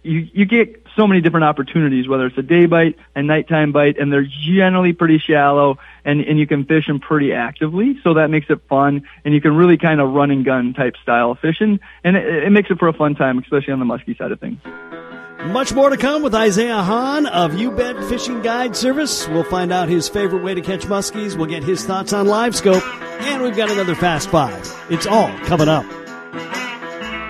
you 0.02 0.28
you 0.32 0.46
get 0.46 0.79
so 0.96 1.06
many 1.06 1.20
different 1.20 1.44
opportunities, 1.44 2.08
whether 2.08 2.26
it's 2.26 2.38
a 2.38 2.42
day 2.42 2.66
bite, 2.66 2.96
a 3.14 3.22
nighttime 3.22 3.72
bite, 3.72 3.98
and 3.98 4.12
they're 4.12 4.26
generally 4.46 4.92
pretty 4.92 5.18
shallow 5.18 5.78
and, 6.04 6.20
and 6.20 6.38
you 6.38 6.46
can 6.46 6.64
fish 6.64 6.86
them 6.86 7.00
pretty 7.00 7.32
actively. 7.32 7.98
So 8.02 8.14
that 8.14 8.28
makes 8.28 8.46
it 8.50 8.60
fun 8.68 9.02
and 9.24 9.34
you 9.34 9.40
can 9.40 9.56
really 9.56 9.78
kind 9.78 10.00
of 10.00 10.10
run 10.12 10.30
and 10.30 10.44
gun 10.44 10.74
type 10.74 10.94
style 11.02 11.32
of 11.32 11.38
fishing 11.40 11.80
and 12.04 12.16
it, 12.16 12.44
it 12.44 12.50
makes 12.50 12.70
it 12.70 12.78
for 12.78 12.88
a 12.88 12.92
fun 12.92 13.14
time, 13.14 13.38
especially 13.38 13.72
on 13.72 13.78
the 13.78 13.84
musky 13.84 14.14
side 14.16 14.32
of 14.32 14.40
things. 14.40 14.58
Much 15.46 15.72
more 15.72 15.88
to 15.88 15.96
come 15.96 16.22
with 16.22 16.34
Isaiah 16.34 16.82
Hahn 16.82 17.24
of 17.24 17.58
You 17.58 17.70
Bet 17.70 17.96
Fishing 18.04 18.42
Guide 18.42 18.76
Service. 18.76 19.26
We'll 19.26 19.42
find 19.42 19.72
out 19.72 19.88
his 19.88 20.06
favorite 20.06 20.42
way 20.42 20.54
to 20.54 20.60
catch 20.60 20.82
muskies. 20.82 21.34
We'll 21.34 21.46
get 21.46 21.64
his 21.64 21.84
thoughts 21.84 22.12
on 22.12 22.26
live 22.26 22.54
scope. 22.54 22.86
And 23.22 23.42
we've 23.42 23.56
got 23.56 23.70
another 23.70 23.94
Fast 23.94 24.28
Five. 24.28 24.86
It's 24.90 25.06
all 25.06 25.34
coming 25.40 25.68
up. 25.68 25.86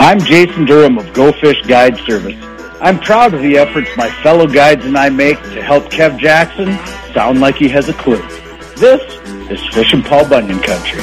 I'm 0.00 0.19
Jason 0.19 0.64
Durham 0.64 0.99
of 0.99 1.12
Go 1.12 1.31
Fish 1.31 1.62
Guide 1.67 1.97
Service. 1.99 2.50
I'm 2.83 2.99
proud 2.99 3.35
of 3.35 3.43
the 3.43 3.59
efforts 3.59 3.91
my 3.95 4.09
fellow 4.23 4.47
guides 4.47 4.87
and 4.87 4.97
I 4.97 5.11
make 5.11 5.37
to 5.43 5.63
help 5.63 5.85
Kev 5.91 6.19
Jackson 6.19 6.79
sound 7.13 7.39
like 7.39 7.57
he 7.57 7.69
has 7.69 7.91
a 7.91 7.93
clue. 7.93 8.17
This 8.77 9.03
is 9.51 9.75
Fishing 9.75 10.03
Paul 10.03 10.27
Bunyan 10.27 10.61
Country. 10.61 11.03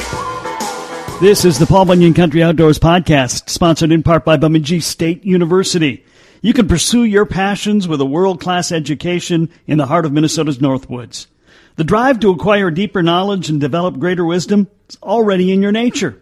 This 1.20 1.44
is 1.44 1.56
the 1.56 1.66
Paul 1.66 1.84
Bunyan 1.84 2.14
Country 2.14 2.42
Outdoors 2.42 2.80
Podcast, 2.80 3.48
sponsored 3.48 3.92
in 3.92 4.02
part 4.02 4.24
by 4.24 4.36
Bemidji 4.36 4.80
State 4.80 5.24
University. 5.24 6.04
You 6.42 6.52
can 6.52 6.66
pursue 6.66 7.04
your 7.04 7.26
passions 7.26 7.86
with 7.86 8.00
a 8.00 8.04
world 8.04 8.40
class 8.40 8.72
education 8.72 9.48
in 9.68 9.78
the 9.78 9.86
heart 9.86 10.04
of 10.04 10.12
Minnesota's 10.12 10.58
Northwoods. 10.58 11.28
The 11.76 11.84
drive 11.84 12.18
to 12.20 12.30
acquire 12.30 12.72
deeper 12.72 13.04
knowledge 13.04 13.50
and 13.50 13.60
develop 13.60 14.00
greater 14.00 14.24
wisdom 14.24 14.66
is 14.88 14.98
already 15.00 15.52
in 15.52 15.62
your 15.62 15.70
nature. 15.70 16.20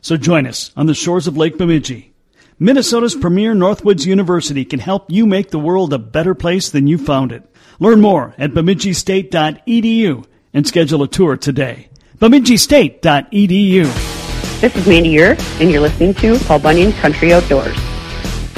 So 0.00 0.16
join 0.16 0.48
us 0.48 0.72
on 0.76 0.86
the 0.86 0.94
shores 0.94 1.28
of 1.28 1.36
Lake 1.36 1.58
Bemidji. 1.58 2.09
Minnesota's 2.62 3.14
premier 3.14 3.54
Northwoods 3.54 4.04
University 4.04 4.66
can 4.66 4.80
help 4.80 5.10
you 5.10 5.24
make 5.24 5.50
the 5.50 5.58
world 5.58 5.94
a 5.94 5.98
better 5.98 6.34
place 6.34 6.68
than 6.68 6.86
you 6.86 6.98
found 6.98 7.32
it. 7.32 7.42
Learn 7.78 8.02
more 8.02 8.34
at 8.36 8.50
bemidjistate.edu 8.50 10.26
and 10.52 10.66
schedule 10.66 11.02
a 11.02 11.08
tour 11.08 11.38
today. 11.38 11.88
bemidjistate.edu. 12.18 14.60
This 14.60 14.76
is 14.76 14.86
Mandy 14.86 15.08
Ure, 15.08 15.36
and 15.58 15.70
you're 15.70 15.80
listening 15.80 16.12
to 16.16 16.38
Paul 16.40 16.58
Bunyan 16.58 16.92
Country 16.92 17.32
Outdoors. 17.32 17.78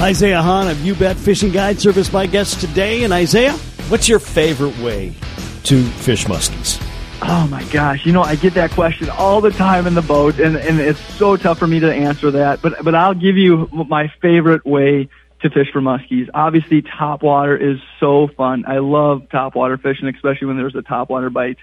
Isaiah 0.00 0.42
Hahn 0.42 0.66
of 0.66 0.84
You 0.84 0.96
Bet 0.96 1.16
Fishing 1.16 1.52
Guide 1.52 1.78
Service, 1.78 2.12
my 2.12 2.26
guest 2.26 2.60
today. 2.60 3.04
And 3.04 3.12
Isaiah, 3.12 3.52
what's 3.86 4.08
your 4.08 4.18
favorite 4.18 4.76
way 4.80 5.14
to 5.62 5.84
fish 5.84 6.24
muskies? 6.24 6.91
Oh 7.24 7.46
my 7.48 7.62
gosh, 7.64 8.04
you 8.04 8.12
know, 8.12 8.22
I 8.22 8.34
get 8.34 8.54
that 8.54 8.72
question 8.72 9.08
all 9.08 9.40
the 9.40 9.52
time 9.52 9.86
in 9.86 9.94
the 9.94 10.02
boat 10.02 10.40
and, 10.40 10.56
and 10.56 10.80
it's 10.80 11.00
so 11.14 11.36
tough 11.36 11.58
for 11.58 11.68
me 11.68 11.78
to 11.78 11.92
answer 11.92 12.32
that, 12.32 12.60
but, 12.60 12.84
but 12.84 12.96
I'll 12.96 13.14
give 13.14 13.36
you 13.36 13.68
my 13.72 14.12
favorite 14.20 14.66
way 14.66 15.08
to 15.42 15.50
fish 15.50 15.68
for 15.72 15.80
muskies. 15.80 16.28
Obviously, 16.34 16.82
topwater 16.82 17.60
is 17.60 17.78
so 18.00 18.28
fun. 18.36 18.64
I 18.66 18.78
love 18.78 19.28
topwater 19.32 19.80
fishing, 19.80 20.08
especially 20.08 20.48
when 20.48 20.56
there's 20.56 20.74
a 20.74 20.82
topwater 20.82 21.32
bite. 21.32 21.58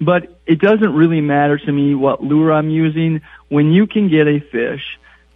But 0.00 0.40
it 0.44 0.60
doesn't 0.60 0.92
really 0.92 1.20
matter 1.20 1.56
to 1.56 1.72
me 1.72 1.94
what 1.94 2.22
lure 2.22 2.52
I'm 2.52 2.70
using. 2.70 3.20
When 3.48 3.72
you 3.72 3.86
can 3.86 4.08
get 4.08 4.26
a 4.26 4.40
fish 4.40 4.82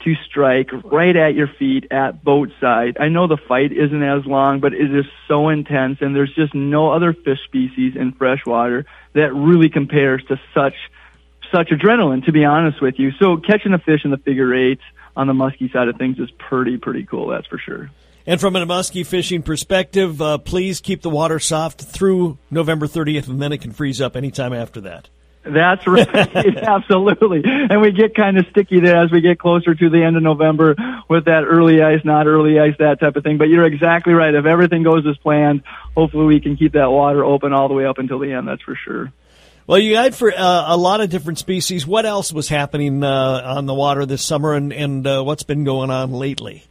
to 0.04 0.14
strike 0.28 0.70
right 0.84 1.14
at 1.14 1.34
your 1.34 1.48
feet 1.58 1.86
at 1.90 2.24
boat 2.24 2.50
side. 2.60 2.96
I 2.98 3.08
know 3.08 3.26
the 3.26 3.36
fight 3.36 3.72
isn't 3.72 4.02
as 4.02 4.24
long, 4.24 4.60
but 4.60 4.72
it 4.72 4.94
is 4.94 5.04
so 5.28 5.48
intense 5.48 5.98
and 6.00 6.14
there's 6.14 6.34
just 6.34 6.54
no 6.54 6.90
other 6.90 7.12
fish 7.12 7.38
species 7.44 7.94
in 7.96 8.12
freshwater 8.12 8.86
that 9.14 9.34
really 9.34 9.68
compares 9.68 10.22
to 10.28 10.40
such 10.54 10.74
such 11.52 11.70
adrenaline 11.70 12.24
to 12.24 12.32
be 12.32 12.44
honest 12.44 12.80
with 12.80 12.98
you. 12.98 13.10
So 13.18 13.36
catching 13.36 13.72
a 13.72 13.78
fish 13.78 14.04
in 14.04 14.10
the 14.10 14.18
figure 14.18 14.54
eight 14.54 14.80
on 15.16 15.26
the 15.26 15.34
musky 15.34 15.68
side 15.70 15.88
of 15.88 15.96
things 15.96 16.18
is 16.18 16.30
pretty 16.30 16.78
pretty 16.78 17.04
cool, 17.04 17.28
that's 17.28 17.46
for 17.46 17.58
sure. 17.58 17.90
And 18.26 18.40
from 18.40 18.54
a 18.54 18.64
musky 18.66 19.02
fishing 19.02 19.42
perspective, 19.42 20.20
uh, 20.20 20.38
please 20.38 20.80
keep 20.80 21.02
the 21.02 21.10
water 21.10 21.38
soft 21.38 21.80
through 21.80 22.38
November 22.50 22.86
30th, 22.86 23.28
and 23.28 23.40
then 23.40 23.50
it 23.50 23.62
can 23.62 23.72
freeze 23.72 24.00
up 24.00 24.14
anytime 24.14 24.52
after 24.52 24.80
that. 24.82 25.08
That's 25.42 25.86
right. 25.86 26.08
Absolutely. 26.56 27.42
And 27.44 27.80
we 27.80 27.92
get 27.92 28.14
kind 28.14 28.38
of 28.38 28.46
sticky 28.50 28.80
there 28.80 29.02
as 29.02 29.10
we 29.10 29.20
get 29.20 29.38
closer 29.38 29.74
to 29.74 29.90
the 29.90 30.02
end 30.02 30.16
of 30.16 30.22
November 30.22 30.76
with 31.08 31.24
that 31.24 31.44
early 31.44 31.82
ice, 31.82 32.00
not 32.04 32.26
early 32.26 32.58
ice, 32.58 32.74
that 32.78 33.00
type 33.00 33.16
of 33.16 33.24
thing. 33.24 33.38
But 33.38 33.48
you're 33.48 33.64
exactly 33.64 34.12
right. 34.12 34.34
If 34.34 34.44
everything 34.44 34.82
goes 34.82 35.06
as 35.08 35.16
planned, 35.18 35.62
hopefully 35.96 36.26
we 36.26 36.40
can 36.40 36.56
keep 36.56 36.72
that 36.72 36.90
water 36.90 37.24
open 37.24 37.52
all 37.52 37.68
the 37.68 37.74
way 37.74 37.86
up 37.86 37.98
until 37.98 38.18
the 38.18 38.32
end. 38.32 38.48
That's 38.48 38.62
for 38.62 38.76
sure. 38.76 39.12
Well, 39.66 39.78
you 39.78 39.96
had 39.96 40.14
for 40.14 40.32
uh, 40.32 40.64
a 40.74 40.76
lot 40.76 41.00
of 41.00 41.10
different 41.10 41.38
species. 41.38 41.86
What 41.86 42.04
else 42.04 42.32
was 42.32 42.48
happening 42.48 43.04
uh, 43.04 43.42
on 43.56 43.66
the 43.66 43.74
water 43.74 44.04
this 44.04 44.24
summer, 44.24 44.54
and, 44.54 44.72
and 44.72 45.06
uh, 45.06 45.22
what's 45.22 45.44
been 45.44 45.64
going 45.64 45.90
on 45.90 46.10
lately? 46.10 46.64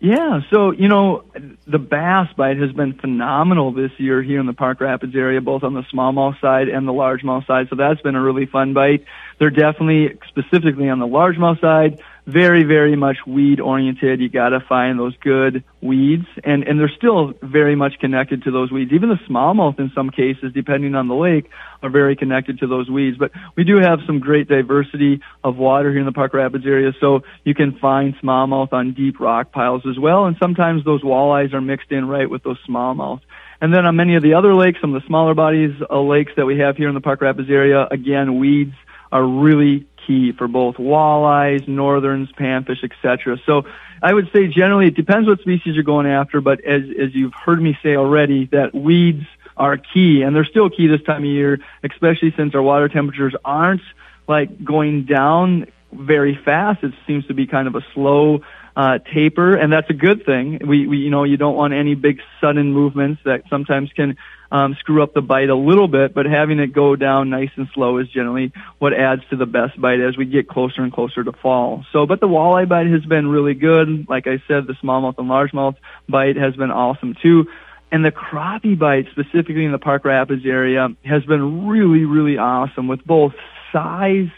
Yeah, 0.00 0.42
so 0.52 0.70
you 0.70 0.86
know 0.86 1.24
the 1.66 1.80
bass 1.80 2.28
bite 2.36 2.58
has 2.58 2.70
been 2.70 2.94
phenomenal 2.94 3.72
this 3.72 3.90
year 3.98 4.22
here 4.22 4.38
in 4.38 4.46
the 4.46 4.52
Park 4.52 4.80
Rapids 4.80 5.16
area, 5.16 5.40
both 5.40 5.64
on 5.64 5.74
the 5.74 5.82
smallmouth 5.92 6.40
side 6.40 6.68
and 6.68 6.86
the 6.86 6.92
largemouth 6.92 7.46
side. 7.48 7.66
So 7.68 7.74
that's 7.74 8.00
been 8.00 8.14
a 8.14 8.22
really 8.22 8.46
fun 8.46 8.74
bite. 8.74 9.04
They're 9.40 9.50
definitely 9.50 10.16
specifically 10.28 10.88
on 10.88 11.00
the 11.00 11.08
largemouth 11.08 11.60
side 11.60 12.00
very, 12.28 12.62
very 12.62 12.94
much 12.94 13.16
weed 13.26 13.58
oriented. 13.58 14.20
You 14.20 14.28
got 14.28 14.50
to 14.50 14.60
find 14.60 14.98
those 14.98 15.16
good 15.16 15.64
weeds, 15.80 16.26
and 16.44 16.62
and 16.62 16.78
they're 16.78 16.92
still 16.94 17.32
very 17.42 17.74
much 17.74 17.98
connected 18.00 18.44
to 18.44 18.50
those 18.50 18.70
weeds. 18.70 18.92
Even 18.92 19.08
the 19.08 19.18
smallmouth, 19.26 19.80
in 19.80 19.90
some 19.94 20.10
cases, 20.10 20.52
depending 20.52 20.94
on 20.94 21.08
the 21.08 21.14
lake, 21.14 21.48
are 21.82 21.88
very 21.88 22.16
connected 22.16 22.58
to 22.58 22.66
those 22.66 22.90
weeds. 22.90 23.16
But 23.16 23.30
we 23.56 23.64
do 23.64 23.78
have 23.78 24.00
some 24.06 24.20
great 24.20 24.46
diversity 24.46 25.22
of 25.42 25.56
water 25.56 25.90
here 25.90 26.00
in 26.00 26.06
the 26.06 26.12
Park 26.12 26.34
Rapids 26.34 26.66
area, 26.66 26.92
so 27.00 27.22
you 27.44 27.54
can 27.54 27.78
find 27.78 28.14
smallmouth 28.18 28.74
on 28.74 28.92
deep 28.92 29.20
rock 29.20 29.50
piles 29.50 29.82
as 29.88 29.98
well. 29.98 30.26
And 30.26 30.36
sometimes 30.38 30.84
those 30.84 31.02
walleyes 31.02 31.54
are 31.54 31.62
mixed 31.62 31.90
in 31.90 32.06
right 32.06 32.28
with 32.28 32.42
those 32.42 32.58
smallmouth. 32.68 33.20
And 33.62 33.72
then 33.72 33.86
on 33.86 33.96
many 33.96 34.16
of 34.16 34.22
the 34.22 34.34
other 34.34 34.54
lakes, 34.54 34.82
some 34.82 34.94
of 34.94 35.00
the 35.00 35.06
smaller 35.08 35.32
bodies 35.32 35.74
of 35.88 36.06
lakes 36.06 36.32
that 36.36 36.44
we 36.44 36.58
have 36.58 36.76
here 36.76 36.88
in 36.88 36.94
the 36.94 37.00
Park 37.00 37.22
Rapids 37.22 37.48
area, 37.50 37.88
again, 37.90 38.38
weeds 38.38 38.74
are 39.10 39.24
really 39.24 39.87
key 40.08 40.32
for 40.32 40.48
both 40.48 40.76
walleyes, 40.76 41.68
northerns, 41.68 42.30
panfish, 42.32 42.82
etc. 42.82 43.36
So 43.46 43.62
I 44.02 44.12
would 44.12 44.28
say 44.34 44.48
generally 44.48 44.86
it 44.88 44.96
depends 44.96 45.28
what 45.28 45.40
species 45.40 45.74
you're 45.74 45.84
going 45.84 46.06
after, 46.06 46.40
but 46.40 46.64
as 46.64 46.82
as 47.00 47.14
you've 47.14 47.34
heard 47.34 47.62
me 47.62 47.78
say 47.82 47.94
already, 47.94 48.46
that 48.46 48.74
weeds 48.74 49.26
are 49.56 49.76
key, 49.76 50.22
and 50.22 50.34
they're 50.34 50.44
still 50.44 50.70
key 50.70 50.86
this 50.88 51.02
time 51.02 51.22
of 51.22 51.30
year, 51.30 51.60
especially 51.84 52.32
since 52.36 52.54
our 52.54 52.62
water 52.62 52.88
temperatures 52.88 53.34
aren't 53.44 53.82
like 54.26 54.64
going 54.64 55.04
down 55.04 55.66
very 55.92 56.38
fast. 56.44 56.82
It 56.82 56.94
seems 57.06 57.26
to 57.26 57.34
be 57.34 57.46
kind 57.46 57.68
of 57.68 57.74
a 57.74 57.84
slow 57.94 58.40
uh, 58.78 58.98
taper, 59.12 59.56
and 59.56 59.72
that's 59.72 59.90
a 59.90 59.92
good 59.92 60.24
thing. 60.24 60.60
We, 60.64 60.86
we, 60.86 60.98
you 60.98 61.10
know, 61.10 61.24
you 61.24 61.36
don't 61.36 61.56
want 61.56 61.74
any 61.74 61.96
big 61.96 62.20
sudden 62.40 62.72
movements 62.72 63.20
that 63.24 63.42
sometimes 63.50 63.90
can 63.92 64.16
um, 64.52 64.76
screw 64.78 65.02
up 65.02 65.14
the 65.14 65.20
bite 65.20 65.48
a 65.48 65.56
little 65.56 65.88
bit, 65.88 66.14
but 66.14 66.26
having 66.26 66.60
it 66.60 66.68
go 66.72 66.94
down 66.94 67.28
nice 67.28 67.50
and 67.56 67.66
slow 67.74 67.98
is 67.98 68.08
generally 68.08 68.52
what 68.78 68.92
adds 68.94 69.22
to 69.30 69.36
the 69.36 69.46
best 69.46 69.80
bite 69.80 69.98
as 69.98 70.16
we 70.16 70.26
get 70.26 70.48
closer 70.48 70.82
and 70.82 70.92
closer 70.92 71.24
to 71.24 71.32
fall. 71.32 71.84
So, 71.92 72.06
but 72.06 72.20
the 72.20 72.28
walleye 72.28 72.68
bite 72.68 72.86
has 72.86 73.04
been 73.04 73.26
really 73.26 73.54
good. 73.54 74.08
Like 74.08 74.28
I 74.28 74.40
said, 74.46 74.68
the 74.68 74.76
smallmouth 74.80 75.18
and 75.18 75.28
largemouth 75.28 75.74
bite 76.08 76.36
has 76.36 76.54
been 76.54 76.70
awesome 76.70 77.16
too. 77.20 77.46
And 77.90 78.04
the 78.04 78.12
crappie 78.12 78.78
bite, 78.78 79.06
specifically 79.10 79.64
in 79.64 79.72
the 79.72 79.78
Park 79.78 80.04
Rapids 80.04 80.46
area, 80.46 80.86
has 81.04 81.24
been 81.24 81.66
really, 81.66 82.04
really 82.04 82.38
awesome 82.38 82.86
with 82.86 83.04
both 83.04 83.32
size 83.72 84.28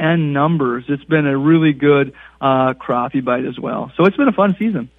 and 0.00 0.32
numbers. 0.32 0.84
It's 0.88 1.04
been 1.04 1.26
a 1.26 1.36
really 1.36 1.74
good 1.74 2.14
uh, 2.40 2.72
crappie 2.72 3.22
bite 3.22 3.44
as 3.44 3.58
well. 3.58 3.92
So 3.96 4.06
it's 4.06 4.16
been 4.16 4.28
a 4.28 4.32
fun 4.32 4.56
season. 4.58 4.90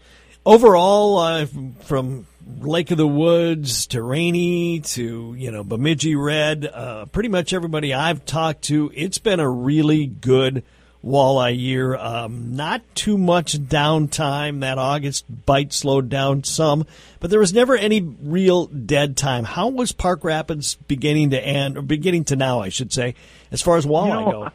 Overall, 0.46 1.18
uh, 1.18 1.46
from 1.82 2.28
Lake 2.60 2.92
of 2.92 2.98
the 2.98 3.08
Woods 3.08 3.88
to 3.88 4.02
Rainy 4.02 4.80
to 4.80 5.36
you 5.38 5.52
know 5.52 5.64
Bemidji 5.64 6.16
Red, 6.16 6.70
uh, 6.72 7.06
pretty 7.06 7.30
much 7.30 7.52
everybody 7.52 7.94
I've 7.94 8.26
talked 8.26 8.64
to, 8.64 8.92
it's 8.94 9.18
been 9.18 9.40
a 9.40 9.50
really 9.50 10.06
good 10.06 10.64
walleye 11.04 11.60
year. 11.60 11.96
Um, 11.96 12.56
not 12.56 12.82
too 12.96 13.18
much 13.18 13.54
downtime. 13.54 14.62
That 14.62 14.78
August 14.78 15.26
bite 15.46 15.74
slowed 15.74 16.10
down 16.10 16.44
some, 16.44 16.86
but 17.20 17.30
there 17.30 17.40
was 17.40 17.54
never 17.54 17.76
any 17.76 18.02
real 18.02 18.68
dead 18.68 19.18
time. 19.18 19.44
How 19.44 19.68
was 19.70 19.92
Park 19.92 20.24
Rapids 20.24 20.76
beginning 20.88 21.32
to 21.32 21.44
end, 21.44 21.78
or 21.78 21.82
beginning 21.82 22.26
to 22.26 22.36
now, 22.36 22.62
I 22.62 22.70
should 22.70 22.94
say, 22.94 23.16
as 23.52 23.62
far 23.62 23.78
as 23.78 23.86
walleye 23.86 24.08
you 24.08 24.14
know, 24.14 24.32
go? 24.32 24.52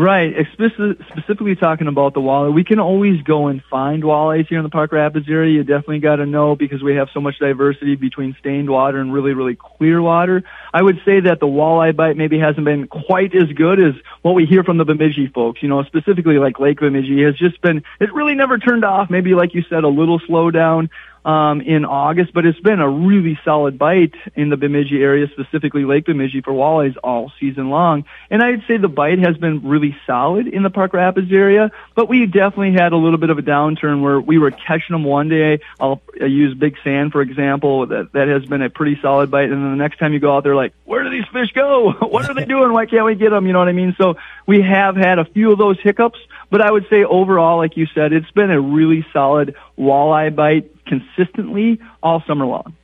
Right, 0.00 0.32
specifically 0.52 1.56
talking 1.56 1.88
about 1.88 2.14
the 2.14 2.20
walleye, 2.20 2.54
we 2.54 2.62
can 2.62 2.78
always 2.78 3.20
go 3.22 3.48
and 3.48 3.60
find 3.68 4.04
walleyes 4.04 4.46
here 4.46 4.58
in 4.58 4.62
the 4.62 4.70
Park 4.70 4.92
Rapids 4.92 5.26
area. 5.28 5.54
You 5.54 5.64
definitely 5.64 5.98
got 5.98 6.16
to 6.16 6.26
know 6.26 6.54
because 6.54 6.84
we 6.84 6.94
have 6.94 7.08
so 7.12 7.20
much 7.20 7.40
diversity 7.40 7.96
between 7.96 8.36
stained 8.38 8.70
water 8.70 9.00
and 9.00 9.12
really, 9.12 9.32
really 9.32 9.58
clear 9.60 10.00
water. 10.00 10.44
I 10.72 10.82
would 10.82 11.00
say 11.04 11.18
that 11.22 11.40
the 11.40 11.48
walleye 11.48 11.96
bite 11.96 12.16
maybe 12.16 12.38
hasn't 12.38 12.64
been 12.64 12.86
quite 12.86 13.34
as 13.34 13.52
good 13.56 13.80
as 13.80 13.94
what 14.22 14.36
we 14.36 14.46
hear 14.46 14.62
from 14.62 14.78
the 14.78 14.84
Bemidji 14.84 15.32
folks. 15.34 15.64
You 15.64 15.68
know, 15.68 15.82
specifically 15.82 16.38
like 16.38 16.60
Lake 16.60 16.78
Bemidji 16.78 17.24
has 17.24 17.34
just 17.34 17.60
been, 17.60 17.82
it 17.98 18.14
really 18.14 18.36
never 18.36 18.56
turned 18.56 18.84
off. 18.84 19.10
Maybe 19.10 19.34
like 19.34 19.52
you 19.52 19.64
said, 19.68 19.82
a 19.82 19.88
little 19.88 20.20
slowdown 20.20 20.90
um, 21.24 21.60
in 21.60 21.84
August, 21.84 22.32
but 22.32 22.46
it's 22.46 22.60
been 22.60 22.80
a 22.80 22.88
really 22.88 23.38
solid 23.44 23.78
bite 23.78 24.14
in 24.34 24.48
the 24.48 24.56
Bemidji 24.56 25.02
area, 25.02 25.26
specifically 25.28 25.84
Lake 25.84 26.06
Bemidji 26.06 26.40
for 26.40 26.52
walleyes 26.52 26.96
all 27.02 27.32
season 27.40 27.70
long. 27.70 28.04
And 28.30 28.42
I'd 28.42 28.62
say 28.66 28.76
the 28.76 28.88
bite 28.88 29.18
has 29.18 29.36
been 29.36 29.68
really 29.68 29.96
solid 30.06 30.46
in 30.46 30.62
the 30.62 30.70
Park 30.70 30.94
Rapids 30.94 31.32
area, 31.32 31.70
but 31.94 32.08
we 32.08 32.26
definitely 32.26 32.72
had 32.72 32.92
a 32.92 32.96
little 32.96 33.18
bit 33.18 33.30
of 33.30 33.38
a 33.38 33.42
downturn 33.42 34.02
where 34.02 34.20
we 34.20 34.38
were 34.38 34.50
catching 34.50 34.94
them 34.94 35.04
one 35.04 35.28
day. 35.28 35.60
I'll 35.80 36.00
use 36.20 36.54
Big 36.54 36.76
Sand, 36.82 37.12
for 37.12 37.20
example. 37.20 37.86
That, 37.86 38.12
that 38.12 38.28
has 38.28 38.44
been 38.44 38.62
a 38.62 38.70
pretty 38.70 38.98
solid 39.00 39.30
bite. 39.30 39.50
And 39.50 39.64
then 39.64 39.70
the 39.70 39.76
next 39.76 39.98
time 39.98 40.12
you 40.12 40.20
go 40.20 40.36
out 40.36 40.44
there, 40.44 40.56
like, 40.56 40.72
where 40.84 41.02
do 41.02 41.10
these 41.10 41.26
fish 41.32 41.52
go? 41.52 41.92
what 42.00 42.28
are 42.28 42.34
they 42.34 42.44
doing? 42.44 42.72
Why 42.72 42.86
can't 42.86 43.04
we 43.04 43.14
get 43.14 43.30
them? 43.30 43.46
You 43.46 43.52
know 43.52 43.58
what 43.58 43.68
I 43.68 43.72
mean? 43.72 43.94
So 43.98 44.14
we 44.46 44.62
have 44.62 44.96
had 44.96 45.18
a 45.18 45.24
few 45.24 45.52
of 45.52 45.58
those 45.58 45.78
hiccups, 45.80 46.18
but 46.50 46.60
I 46.62 46.70
would 46.70 46.86
say 46.88 47.04
overall, 47.04 47.58
like 47.58 47.76
you 47.76 47.86
said, 47.94 48.12
it's 48.12 48.30
been 48.30 48.50
a 48.50 48.60
really 48.60 49.06
solid 49.12 49.54
walleye 49.78 50.34
bite 50.34 50.77
consistently 50.88 51.80
all 52.02 52.22
summer 52.26 52.46
long. 52.46 52.74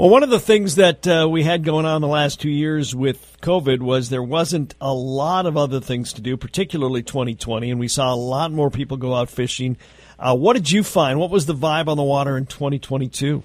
Well, 0.00 0.08
one 0.08 0.22
of 0.22 0.30
the 0.30 0.40
things 0.40 0.76
that 0.76 1.06
uh, 1.06 1.28
we 1.30 1.42
had 1.42 1.62
going 1.62 1.84
on 1.84 2.00
the 2.00 2.08
last 2.08 2.40
two 2.40 2.48
years 2.48 2.94
with 2.94 3.36
COVID 3.42 3.80
was 3.80 4.08
there 4.08 4.22
wasn't 4.22 4.74
a 4.80 4.94
lot 4.94 5.44
of 5.44 5.58
other 5.58 5.78
things 5.78 6.14
to 6.14 6.22
do, 6.22 6.38
particularly 6.38 7.02
2020, 7.02 7.70
and 7.70 7.78
we 7.78 7.86
saw 7.86 8.14
a 8.14 8.16
lot 8.16 8.50
more 8.50 8.70
people 8.70 8.96
go 8.96 9.14
out 9.14 9.28
fishing. 9.28 9.76
Uh, 10.18 10.34
what 10.34 10.54
did 10.54 10.70
you 10.70 10.82
find? 10.82 11.18
What 11.18 11.30
was 11.30 11.44
the 11.44 11.54
vibe 11.54 11.88
on 11.88 11.98
the 11.98 12.02
water 12.02 12.38
in 12.38 12.46
2022? 12.46 13.42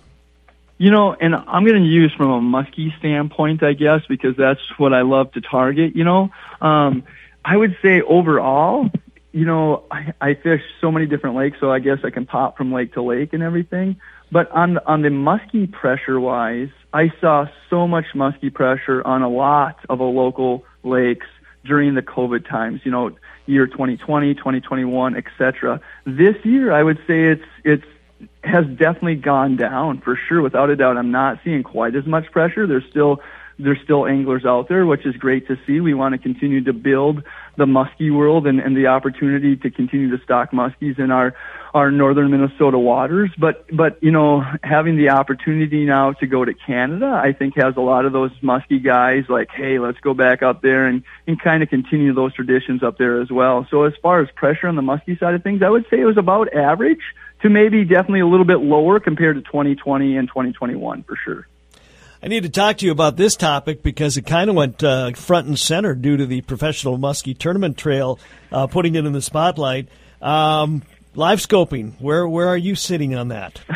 You 0.77 0.91
know, 0.91 1.13
and 1.13 1.35
I'm 1.35 1.65
going 1.65 1.83
to 1.83 1.89
use 1.89 2.13
from 2.15 2.31
a 2.31 2.39
muskie 2.39 2.97
standpoint, 2.99 3.61
I 3.61 3.73
guess, 3.73 4.03
because 4.07 4.37
that's 4.37 4.61
what 4.77 4.93
I 4.93 5.01
love 5.01 5.33
to 5.33 5.41
target. 5.41 5.93
You 5.93 6.05
know, 6.05 6.31
um, 6.61 7.03
I 7.43 7.57
would 7.57 7.77
say 7.81 8.01
overall, 8.01 8.89
you 9.35 9.43
know, 9.43 9.83
I, 9.91 10.13
I 10.21 10.33
fish 10.33 10.61
so 10.79 10.89
many 10.89 11.07
different 11.07 11.35
lakes, 11.35 11.57
so 11.59 11.69
I 11.69 11.79
guess 11.79 11.97
I 12.05 12.09
can 12.09 12.25
pop 12.25 12.55
from 12.57 12.71
lake 12.71 12.93
to 12.93 13.01
lake 13.01 13.33
and 13.33 13.43
everything. 13.43 13.97
But 14.31 14.49
on 14.51 14.77
on 14.85 15.01
the 15.01 15.09
muskie 15.09 15.69
pressure 15.69 16.21
wise, 16.21 16.69
I 16.93 17.11
saw 17.19 17.47
so 17.69 17.85
much 17.85 18.05
muskie 18.15 18.53
pressure 18.53 19.05
on 19.05 19.23
a 19.23 19.29
lot 19.29 19.75
of 19.89 19.97
the 19.97 20.05
local 20.05 20.63
lakes 20.83 21.27
during 21.65 21.95
the 21.95 22.01
COVID 22.01 22.47
times. 22.47 22.79
You 22.85 22.91
know, 22.91 23.11
year 23.45 23.67
2020, 23.67 24.35
2021, 24.35 25.17
etc. 25.17 25.81
This 26.05 26.37
year, 26.45 26.71
I 26.71 26.81
would 26.81 26.99
say 27.05 27.25
it's 27.25 27.43
it's 27.65 27.85
has 28.45 28.65
definitely 28.67 29.15
gone 29.15 29.57
down 29.57 29.99
for 29.99 30.15
sure, 30.15 30.41
without 30.41 30.69
a 30.69 30.77
doubt. 30.77 30.95
I'm 30.95 31.11
not 31.11 31.41
seeing 31.43 31.61
quite 31.61 31.93
as 31.97 32.05
much 32.05 32.31
pressure. 32.31 32.67
There's 32.67 32.85
still 32.89 33.19
there's 33.59 33.79
still 33.83 34.05
anglers 34.05 34.45
out 34.45 34.67
there, 34.67 34.85
which 34.85 35.05
is 35.05 35.15
great 35.15 35.47
to 35.47 35.57
see. 35.65 35.79
We 35.79 35.93
want 35.93 36.13
to 36.13 36.17
continue 36.17 36.63
to 36.63 36.73
build 36.73 37.23
the 37.57 37.65
muskie 37.65 38.15
world 38.15 38.47
and, 38.47 38.59
and 38.59 38.75
the 38.75 38.87
opportunity 38.87 39.55
to 39.55 39.69
continue 39.69 40.15
to 40.15 40.23
stock 40.23 40.51
muskies 40.51 40.99
in 40.99 41.11
our 41.11 41.33
our 41.73 41.91
northern 41.91 42.31
Minnesota 42.31 42.79
waters. 42.79 43.31
But 43.37 43.65
but 43.75 44.01
you 44.01 44.11
know, 44.11 44.43
having 44.63 44.97
the 44.97 45.09
opportunity 45.09 45.85
now 45.85 46.13
to 46.13 46.27
go 46.27 46.45
to 46.45 46.53
Canada, 46.53 47.19
I 47.23 47.33
think 47.33 47.55
has 47.57 47.75
a 47.75 47.81
lot 47.81 48.05
of 48.05 48.13
those 48.13 48.31
muskie 48.41 48.83
guys 48.83 49.25
like, 49.27 49.49
hey, 49.51 49.79
let's 49.79 49.99
go 49.99 50.13
back 50.13 50.41
up 50.41 50.61
there 50.61 50.87
and 50.87 51.03
and 51.27 51.39
kind 51.41 51.63
of 51.63 51.69
continue 51.69 52.13
those 52.13 52.33
traditions 52.33 52.83
up 52.83 52.97
there 52.97 53.21
as 53.21 53.29
well. 53.29 53.67
So 53.69 53.83
as 53.83 53.93
far 54.01 54.21
as 54.21 54.29
pressure 54.35 54.67
on 54.67 54.75
the 54.75 54.81
muskie 54.81 55.19
side 55.19 55.35
of 55.35 55.43
things, 55.43 55.61
I 55.61 55.69
would 55.69 55.85
say 55.89 55.99
it 55.99 56.05
was 56.05 56.17
about 56.17 56.53
average 56.53 57.01
to 57.41 57.49
maybe 57.49 57.83
definitely 57.83 58.21
a 58.21 58.27
little 58.27 58.45
bit 58.45 58.59
lower 58.61 58.99
compared 58.99 59.35
to 59.35 59.41
2020 59.41 60.17
and 60.17 60.27
2021 60.27 61.03
for 61.03 61.17
sure. 61.23 61.47
I 62.23 62.27
need 62.27 62.43
to 62.43 62.49
talk 62.49 62.77
to 62.77 62.85
you 62.85 62.91
about 62.91 63.17
this 63.17 63.35
topic 63.35 63.83
because 63.83 64.17
it 64.17 64.25
kind 64.25 64.49
of 64.49 64.55
went 64.55 64.83
uh, 64.83 65.11
front 65.11 65.47
and 65.47 65.59
center 65.59 65.93
due 65.93 66.17
to 66.17 66.25
the 66.25 66.41
professional 66.41 66.97
muskie 66.97 67.37
tournament 67.37 67.77
trail 67.77 68.19
uh, 68.51 68.67
putting 68.67 68.95
it 68.95 69.05
in 69.05 69.13
the 69.13 69.21
spotlight. 69.21 69.89
Um, 70.21 70.83
live 71.13 71.39
scoping, 71.39 71.99
where 71.99 72.27
where 72.27 72.47
are 72.47 72.57
you 72.57 72.75
sitting 72.75 73.15
on 73.15 73.27
that? 73.29 73.61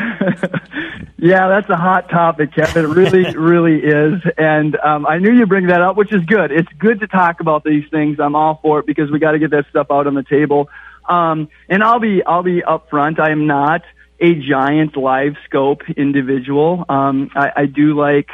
yeah, 1.18 1.48
that's 1.48 1.68
a 1.68 1.76
hot 1.76 2.08
topic, 2.08 2.54
Kevin. 2.54 2.86
It 2.86 2.88
really, 2.88 3.36
really 3.36 3.78
is. 3.78 4.20
And 4.38 4.76
um, 4.76 5.06
I 5.06 5.18
knew 5.18 5.32
you'd 5.32 5.48
bring 5.48 5.66
that 5.66 5.82
up, 5.82 5.96
which 5.96 6.12
is 6.12 6.24
good. 6.24 6.50
It's 6.50 6.72
good 6.78 7.00
to 7.00 7.06
talk 7.06 7.40
about 7.40 7.62
these 7.62 7.84
things. 7.90 8.18
I'm 8.18 8.34
all 8.34 8.58
for 8.62 8.80
it 8.80 8.86
because 8.86 9.10
we 9.10 9.18
got 9.18 9.32
to 9.32 9.38
get 9.38 9.50
that 9.50 9.66
stuff 9.68 9.88
out 9.90 10.06
on 10.06 10.14
the 10.14 10.24
table. 10.24 10.68
Um, 11.08 11.48
and 11.68 11.82
I'll 11.82 12.00
be 12.00 12.22
I'll 12.24 12.42
be 12.42 12.62
upfront. 12.62 13.18
I 13.18 13.30
am 13.30 13.46
not 13.46 13.82
a 14.20 14.34
giant 14.34 14.96
live 14.96 15.36
scope 15.44 15.82
individual. 15.90 16.84
Um, 16.88 17.30
I, 17.34 17.52
I 17.56 17.66
do 17.66 17.98
like 17.98 18.28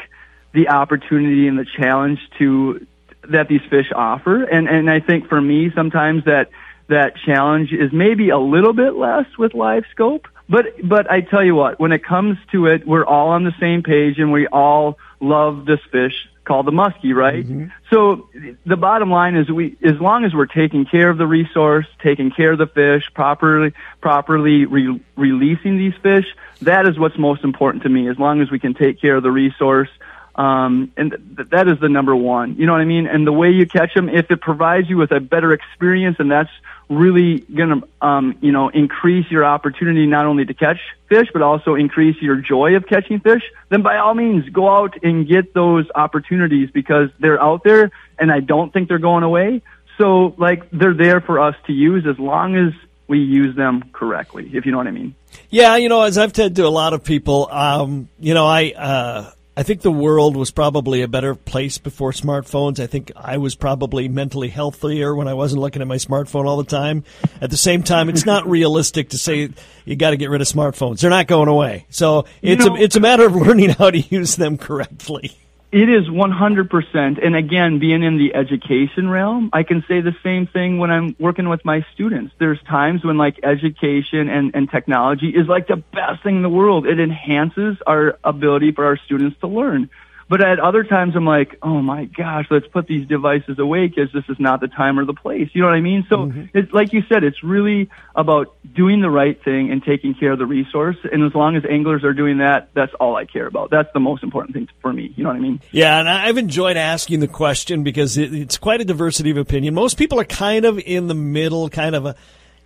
the 0.53 0.69
opportunity 0.69 1.49
and 1.49 1.59
the 1.59 1.67
challenge 1.77 2.19
to 2.39 2.87
that 3.29 3.49
these 3.49 3.63
fish 3.69 3.91
offer, 3.95 4.45
and 4.45 4.69
and 4.69 4.91
I 4.91 5.01
think 5.01 5.29
for 5.29 5.41
me 5.41 5.71
sometimes 5.75 6.25
that 6.25 6.51
that 6.89 7.15
challenge 7.25 7.73
is 7.73 7.93
maybe 7.93 8.31
a 8.31 8.39
little 8.39 8.73
bit 8.73 8.95
less 8.95 9.27
with 9.39 9.55
live 9.55 9.85
scope. 9.91 10.29
But 10.49 10.67
but 10.83 11.11
I 11.11 11.21
tell 11.21 11.45
you 11.45 11.55
what, 11.55 11.81
when 11.81 11.93
it 11.93 12.05
comes 12.05 12.39
to 12.53 12.67
it, 12.67 12.87
we're 12.87 13.05
all 13.05 13.29
on 13.29 13.45
the 13.45 13.55
same 13.59 13.83
page, 13.83 14.19
and 14.19 14.33
we 14.33 14.47
all 14.47 14.99
love 15.21 15.67
this 15.67 15.81
fish 15.91 16.15
called 16.47 16.67
the 16.67 16.73
muskie, 16.73 17.15
right? 17.15 17.45
Mm-hmm. 17.45 17.67
So 17.91 18.31
the 18.65 18.77
bottom 18.77 19.11
line 19.11 19.37
is 19.37 19.51
we, 19.51 19.77
as 19.85 20.01
long 20.01 20.25
as 20.25 20.33
we're 20.33 20.47
taking 20.47 20.87
care 20.87 21.11
of 21.11 21.19
the 21.19 21.27
resource, 21.27 21.87
taking 22.03 22.31
care 22.31 22.53
of 22.53 22.59
the 22.59 22.67
fish, 22.67 23.11
properly, 23.13 23.75
properly 24.01 24.65
re- 24.65 25.03
releasing 25.17 25.77
these 25.77 25.95
fish, 26.03 26.27
that 26.63 26.89
is 26.89 26.99
what's 26.99 27.19
most 27.19 27.45
important 27.45 27.83
to 27.83 27.89
me. 27.89 28.09
As 28.09 28.19
long 28.19 28.41
as 28.41 28.51
we 28.51 28.59
can 28.59 28.75
take 28.75 29.01
care 29.01 29.17
of 29.17 29.23
the 29.23 29.31
resource, 29.31 29.91
um, 30.37 30.93
and 30.97 31.11
th- 31.37 31.49
that 31.49 31.67
is 31.67 31.81
the 31.81 31.89
number 31.89 32.15
one. 32.15 32.57
You 32.57 32.67
know 32.67 32.73
what 32.73 32.83
I 32.83 32.85
mean? 32.85 33.07
And 33.07 33.27
the 33.27 33.33
way 33.33 33.51
you 33.51 33.67
catch 33.67 33.95
them, 33.95 34.09
if 34.09 34.31
it 34.31 34.41
provides 34.41 34.89
you 34.89 34.99
with 34.99 35.11
a 35.11 35.19
better 35.19 35.53
experience, 35.53 36.17
and 36.19 36.31
that's 36.31 36.51
really 36.89 37.39
going 37.39 37.81
to, 37.81 38.07
um, 38.07 38.37
you 38.43 38.53
know, 38.53 38.69
increase 38.69 39.31
your 39.31 39.45
opportunity 39.45 40.07
not 40.07 40.27
only 40.27 40.45
to 40.45 40.55
catch 40.55 40.79
fish, 41.09 41.29
but 41.33 41.43
also 41.43 41.75
increase 41.75 42.21
your 42.21 42.37
joy 42.37 42.77
of 42.77 42.87
catching 42.87 43.19
fish, 43.19 43.43
then 43.71 43.83
by 43.83 43.97
all 43.97 44.15
means 44.15 44.49
go 44.51 44.69
out 44.69 45.03
and 45.03 45.27
get 45.27 45.55
those 45.55 45.87
opportunities 45.95 46.71
because 46.71 47.09
they're 47.19 47.43
out 47.43 47.65
there 47.65 47.91
and 48.19 48.31
I 48.31 48.41
don't 48.41 48.73
think 48.73 48.89
they're 48.89 48.99
going 48.99 49.25
away. 49.25 49.63
So 49.99 50.35
like 50.39 50.71
they're 50.71 50.95
there 50.95 51.21
for 51.21 51.41
us 51.41 51.57
to 51.67 51.73
use 51.73 52.07
as 52.07 52.19
long 52.19 52.55
as 52.57 52.73
we 53.09 53.21
use 53.21 53.57
them 53.57 53.91
correctly, 53.93 54.51
if 54.53 54.67
you 54.67 54.73
know 54.73 54.79
what 54.79 54.87
I 54.87 54.93
mean. 54.93 55.15
Yeah, 55.49 55.77
you 55.77 55.89
know, 55.89 56.03
as 56.03 56.19
I've 56.19 56.35
said 56.35 56.57
to 56.57 56.67
a 56.67 56.69
lot 56.69 56.93
of 56.93 57.05
people, 57.05 57.49
um, 57.51 58.09
you 58.19 58.35
know, 58.35 58.47
I, 58.47 58.73
uh, 58.73 59.31
I 59.59 59.63
think 59.63 59.81
the 59.81 59.91
world 59.91 60.37
was 60.37 60.51
probably 60.51 61.01
a 61.01 61.09
better 61.09 61.35
place 61.35 61.79
before 61.79 62.13
smartphones. 62.13 62.79
I 62.79 62.87
think 62.87 63.11
I 63.17 63.39
was 63.39 63.55
probably 63.55 64.07
mentally 64.07 64.49
healthier 64.49 65.15
when 65.15 65.29
I 65.29 65.35
wasn't 65.35 65.63
looking 65.63 65.81
at 65.81 65.89
my 65.89 65.97
smartphone 65.97 66.45
all 66.45 66.59
the 66.59 66.65
time. 66.65 67.05
At 67.41 67.49
the 67.49 67.57
same 67.57 67.83
time, 67.83 68.11
it's 68.11 68.27
not 68.27 68.47
realistic 68.49 69.11
to 69.11 69.19
say 69.19 69.49
you 69.87 69.97
got 69.97 70.11
to 70.11 70.19
get 70.19 70.29
rid 70.29 70.43
of 70.43 70.47
smartphones. 70.47 71.01
They're 71.01 71.09
not 71.09 71.27
going 71.27 71.49
away. 71.49 71.87
So 71.89 72.27
it's 72.43 72.67
a, 72.67 72.75
it's 72.75 72.97
a 72.97 73.01
matter 73.01 73.25
of 73.25 73.35
learning 73.47 73.71
how 73.71 73.91
to 73.91 73.99
use 73.99 74.37
them 74.37 74.59
correctly. 74.59 75.39
It 75.73 75.89
is 75.89 76.09
100%. 76.09 77.25
And 77.27 77.37
again, 77.37 77.81
being 77.81 78.03
in 78.03 78.19
the 78.19 78.35
education 78.35 79.09
realm, 79.09 79.51
I 79.53 79.65
can 79.65 79.85
say 79.89 80.01
the 80.01 80.15
same 80.23 80.47
thing 80.47 80.79
when 80.79 80.91
I'm 80.91 81.17
working 81.19 81.49
with 81.49 81.65
my 81.65 81.85
students. 81.93 82.33
There's 82.39 82.63
times 82.63 83.05
when 83.05 83.17
like 83.19 83.41
education 83.43 84.29
and, 84.29 84.55
and 84.55 84.71
technology 84.71 85.29
is 85.29 85.49
like 85.49 85.67
the 85.67 85.77
best 85.77 86.23
thing 86.23 86.37
in 86.37 86.43
the 86.43 86.49
world. 86.49 86.87
It 86.87 87.01
enhances 87.01 87.77
our 87.85 88.17
ability 88.23 88.73
for 88.73 88.85
our 88.85 88.97
students 88.97 89.41
to 89.41 89.49
learn. 89.49 89.91
But 90.29 90.43
at 90.45 90.59
other 90.59 90.83
times, 90.83 91.15
I'm 91.15 91.25
like, 91.25 91.57
oh 91.63 91.81
my 91.81 92.07
gosh, 92.07 92.47
let's 92.51 92.67
put 92.67 92.89
these 92.89 93.07
devices 93.07 93.61
away 93.61 93.87
because 93.87 94.13
this 94.13 94.25
is 94.29 94.41
not 94.41 94.61
the 94.61 94.67
time 94.67 94.99
or 94.99 95.05
the 95.05 95.15
place. 95.15 95.49
You 95.53 95.63
know 95.63 95.69
what 95.69 95.77
I 95.77 95.81
mean? 95.81 96.05
So 96.09 96.17
mm-hmm. 96.17 96.45
it's 96.53 96.73
like 96.73 96.93
you 96.93 97.03
said, 97.09 97.23
it's 97.23 97.45
really 97.45 97.89
about 98.17 98.57
doing 98.75 99.01
the 99.01 99.11
right 99.11 99.41
thing 99.45 99.71
and 99.71 99.85
taking 99.85 100.15
care 100.15 100.33
of 100.33 100.39
the 100.39 100.47
resource. 100.47 100.97
And 101.13 101.23
as 101.23 101.33
long 101.33 101.55
as 101.55 101.65
anglers 101.65 102.03
are 102.03 102.13
doing 102.13 102.39
that, 102.39 102.71
that's 102.75 102.93
all 102.95 103.15
I 103.15 103.25
care 103.25 103.47
about. 103.47 103.71
That's 103.71 103.93
the 103.95 104.01
most 104.01 104.25
important 104.25 104.55
thing 104.55 104.69
for 104.83 104.93
me. 104.93 105.15
You 105.15 105.23
know 105.23 105.31
what 105.31 105.37
I 105.37 105.41
mean? 105.41 105.61
Yeah, 105.71 106.01
and 106.01 106.09
I've 106.09 106.39
enjoyed 106.39 106.77
asking 106.77 107.21
the 107.21 107.29
question 107.29 107.85
because 107.85 108.19
it's 108.19 108.59
quite 108.59 108.81
a 108.81 108.85
diversity 108.85 109.31
of 109.31 109.37
opinion. 109.37 109.75
Most 109.75 109.97
people 109.97 110.19
are 110.19 110.25
kind 110.25 110.65
of 110.65 110.81
in 110.81 111.07
the 111.07 111.15
middle, 111.15 111.69
kind 111.69 111.95
of 111.95 112.05
a 112.05 112.17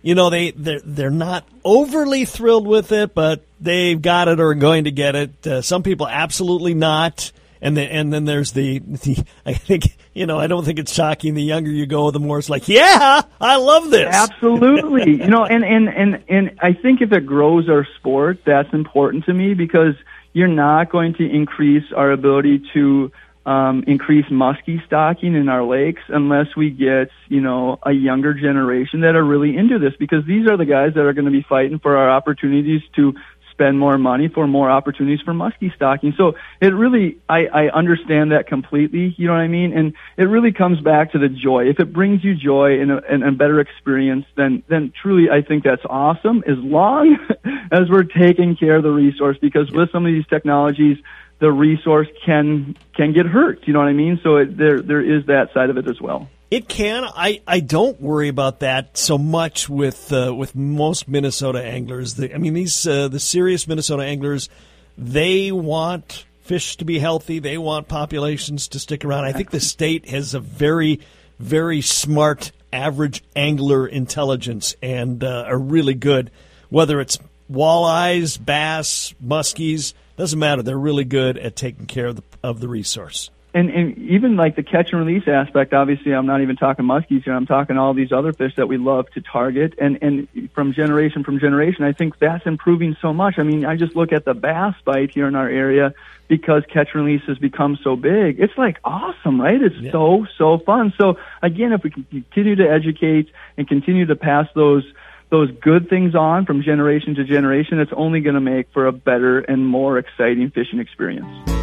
you 0.01 0.15
know 0.15 0.31
they 0.31 0.49
they're, 0.49 0.81
they're 0.83 1.11
not 1.11 1.47
overly 1.63 2.25
thrilled 2.25 2.65
with 2.65 2.91
it 2.91 3.13
but 3.13 3.45
they've 3.59 4.01
got 4.01 4.27
it 4.27 4.39
or 4.39 4.49
are 4.49 4.55
going 4.55 4.85
to 4.85 4.91
get 4.91 5.15
it 5.15 5.45
uh, 5.45 5.61
some 5.61 5.83
people 5.83 6.07
absolutely 6.07 6.73
not 6.73 7.31
and 7.61 7.77
then 7.77 7.89
and 7.89 8.11
then 8.11 8.25
there's 8.25 8.51
the, 8.51 8.79
the 8.79 9.23
I 9.45 9.53
think 9.53 9.95
you 10.13 10.25
know 10.25 10.39
I 10.39 10.47
don't 10.47 10.65
think 10.65 10.79
it's 10.79 10.93
shocking. 10.93 11.33
The 11.33 11.43
younger 11.43 11.69
you 11.69 11.85
go, 11.85 12.11
the 12.11 12.19
more 12.19 12.39
it's 12.39 12.49
like, 12.49 12.67
yeah, 12.67 13.21
I 13.39 13.55
love 13.57 13.89
this. 13.91 14.13
Absolutely, 14.13 15.11
you 15.23 15.27
know, 15.27 15.45
and 15.45 15.63
and 15.63 15.87
and 15.89 16.23
and 16.27 16.59
I 16.61 16.73
think 16.73 17.01
if 17.01 17.11
it 17.11 17.25
grows 17.25 17.69
our 17.69 17.87
sport, 17.99 18.39
that's 18.45 18.73
important 18.73 19.25
to 19.25 19.33
me 19.33 19.53
because 19.53 19.95
you're 20.33 20.47
not 20.47 20.89
going 20.89 21.13
to 21.15 21.29
increase 21.29 21.83
our 21.95 22.11
ability 22.11 22.63
to 22.73 23.11
um, 23.45 23.83
increase 23.87 24.25
muskie 24.27 24.85
stocking 24.85 25.33
in 25.33 25.49
our 25.49 25.63
lakes 25.63 26.01
unless 26.09 26.55
we 26.55 26.69
get 26.69 27.09
you 27.27 27.41
know 27.41 27.79
a 27.83 27.91
younger 27.91 28.33
generation 28.33 29.01
that 29.01 29.15
are 29.15 29.23
really 29.23 29.57
into 29.57 29.79
this 29.79 29.93
because 29.99 30.23
these 30.27 30.47
are 30.47 30.57
the 30.57 30.65
guys 30.65 30.93
that 30.93 31.01
are 31.01 31.13
going 31.13 31.25
to 31.25 31.31
be 31.31 31.45
fighting 31.47 31.79
for 31.79 31.97
our 31.97 32.09
opportunities 32.09 32.81
to 32.95 33.13
spend 33.61 33.77
more 33.77 33.97
money 33.97 34.27
for 34.27 34.47
more 34.47 34.71
opportunities 34.71 35.21
for 35.21 35.33
muskie 35.33 35.73
stocking. 35.75 36.13
So 36.17 36.33
it 36.59 36.73
really, 36.73 37.19
I, 37.29 37.45
I 37.45 37.69
understand 37.69 38.31
that 38.31 38.47
completely. 38.47 39.13
You 39.17 39.27
know 39.27 39.33
what 39.33 39.41
I 39.41 39.47
mean? 39.47 39.77
And 39.77 39.93
it 40.17 40.23
really 40.23 40.51
comes 40.51 40.79
back 40.81 41.11
to 41.11 41.19
the 41.19 41.29
joy. 41.29 41.69
If 41.69 41.79
it 41.79 41.93
brings 41.93 42.23
you 42.23 42.33
joy 42.35 42.79
and 42.79 42.91
a, 42.91 43.03
and 43.07 43.23
a 43.23 43.31
better 43.31 43.59
experience, 43.59 44.25
then 44.35 44.63
then 44.67 44.91
truly, 44.99 45.29
I 45.29 45.43
think 45.43 45.63
that's 45.63 45.83
awesome. 45.87 46.43
As 46.47 46.57
long 46.57 47.17
as 47.71 47.87
we're 47.87 48.03
taking 48.03 48.55
care 48.55 48.77
of 48.77 48.83
the 48.83 48.89
resource, 48.91 49.37
because 49.39 49.71
with 49.71 49.91
some 49.91 50.05
of 50.05 50.11
these 50.11 50.25
technologies 50.27 50.97
the 51.39 51.51
resource 51.51 52.07
can 52.25 52.77
can 52.95 53.13
get 53.13 53.25
hurt. 53.25 53.67
You 53.67 53.73
know 53.73 53.79
what 53.79 53.87
I 53.87 53.93
mean? 53.93 54.19
So 54.23 54.37
it, 54.37 54.57
there 54.57 54.81
there 54.81 55.01
is 55.01 55.25
that 55.25 55.53
side 55.53 55.69
of 55.69 55.77
it 55.77 55.87
as 55.87 55.99
well. 55.99 56.29
It 56.51 56.67
can. 56.67 57.05
I, 57.05 57.41
I 57.47 57.61
don't 57.61 58.01
worry 58.01 58.27
about 58.27 58.59
that 58.59 58.97
so 58.97 59.17
much 59.17 59.69
with 59.69 60.11
uh, 60.11 60.35
with 60.35 60.53
most 60.53 61.07
Minnesota 61.07 61.63
anglers. 61.63 62.15
The, 62.15 62.35
I 62.35 62.37
mean, 62.37 62.53
these 62.53 62.85
uh, 62.85 63.07
the 63.07 63.21
serious 63.21 63.69
Minnesota 63.69 64.03
anglers, 64.03 64.49
they 64.97 65.53
want 65.53 66.25
fish 66.41 66.75
to 66.75 66.85
be 66.85 66.99
healthy. 66.99 67.39
They 67.39 67.57
want 67.57 67.87
populations 67.87 68.67
to 68.69 68.79
stick 68.79 69.05
around. 69.05 69.23
I 69.23 69.31
think 69.31 69.51
the 69.51 69.61
state 69.61 70.09
has 70.09 70.33
a 70.33 70.41
very 70.41 70.99
very 71.39 71.79
smart 71.79 72.51
average 72.73 73.23
angler 73.33 73.87
intelligence 73.87 74.75
and 74.81 75.23
uh, 75.23 75.45
are 75.47 75.57
really 75.57 75.93
good. 75.93 76.31
Whether 76.69 76.99
it's 76.99 77.17
walleyes, 77.49 78.43
bass, 78.43 79.13
muskies 79.23 79.93
doesn't 80.17 80.37
matter. 80.37 80.63
They're 80.63 80.77
really 80.77 81.05
good 81.05 81.37
at 81.37 81.55
taking 81.55 81.85
care 81.85 82.07
of 82.07 82.17
the 82.17 82.23
of 82.43 82.59
the 82.59 82.67
resource. 82.67 83.29
And, 83.53 83.69
and 83.69 83.97
even 83.97 84.37
like 84.37 84.55
the 84.55 84.63
catch 84.63 84.93
and 84.93 85.05
release 85.05 85.27
aspect, 85.27 85.73
obviously, 85.73 86.13
I'm 86.13 86.25
not 86.25 86.41
even 86.41 86.55
talking 86.55 86.85
muskies 86.85 87.23
here. 87.23 87.33
I'm 87.33 87.45
talking 87.45 87.77
all 87.77 87.93
these 87.93 88.13
other 88.13 88.31
fish 88.31 88.53
that 88.55 88.67
we 88.67 88.77
love 88.77 89.09
to 89.11 89.21
target, 89.21 89.73
and 89.77 89.99
and 90.01 90.49
from 90.53 90.71
generation 90.71 91.25
from 91.25 91.37
generation, 91.37 91.83
I 91.83 91.91
think 91.91 92.17
that's 92.17 92.45
improving 92.45 92.95
so 93.01 93.13
much. 93.13 93.35
I 93.39 93.43
mean, 93.43 93.65
I 93.65 93.75
just 93.75 93.93
look 93.93 94.13
at 94.13 94.23
the 94.23 94.33
bass 94.33 94.75
bite 94.85 95.11
here 95.11 95.27
in 95.27 95.35
our 95.35 95.49
area 95.49 95.93
because 96.29 96.63
catch 96.71 96.89
and 96.93 97.05
release 97.05 97.23
has 97.27 97.37
become 97.39 97.77
so 97.83 97.97
big. 97.97 98.39
It's 98.39 98.57
like 98.57 98.77
awesome, 98.85 99.41
right? 99.41 99.61
It's 99.61 99.75
yeah. 99.75 99.91
so 99.91 100.25
so 100.37 100.57
fun. 100.59 100.93
So 100.97 101.17
again, 101.41 101.73
if 101.73 101.83
we 101.83 101.89
can 101.89 102.05
continue 102.05 102.55
to 102.55 102.71
educate 102.71 103.29
and 103.57 103.67
continue 103.67 104.05
to 104.05 104.15
pass 104.15 104.47
those 104.55 104.85
those 105.29 105.51
good 105.59 105.89
things 105.89 106.15
on 106.15 106.45
from 106.45 106.61
generation 106.61 107.15
to 107.15 107.25
generation, 107.25 107.79
it's 107.79 107.91
only 107.93 108.21
going 108.21 108.35
to 108.35 108.41
make 108.41 108.71
for 108.71 108.87
a 108.87 108.93
better 108.93 109.39
and 109.39 109.67
more 109.67 109.97
exciting 109.97 110.51
fishing 110.51 110.79
experience. 110.79 111.60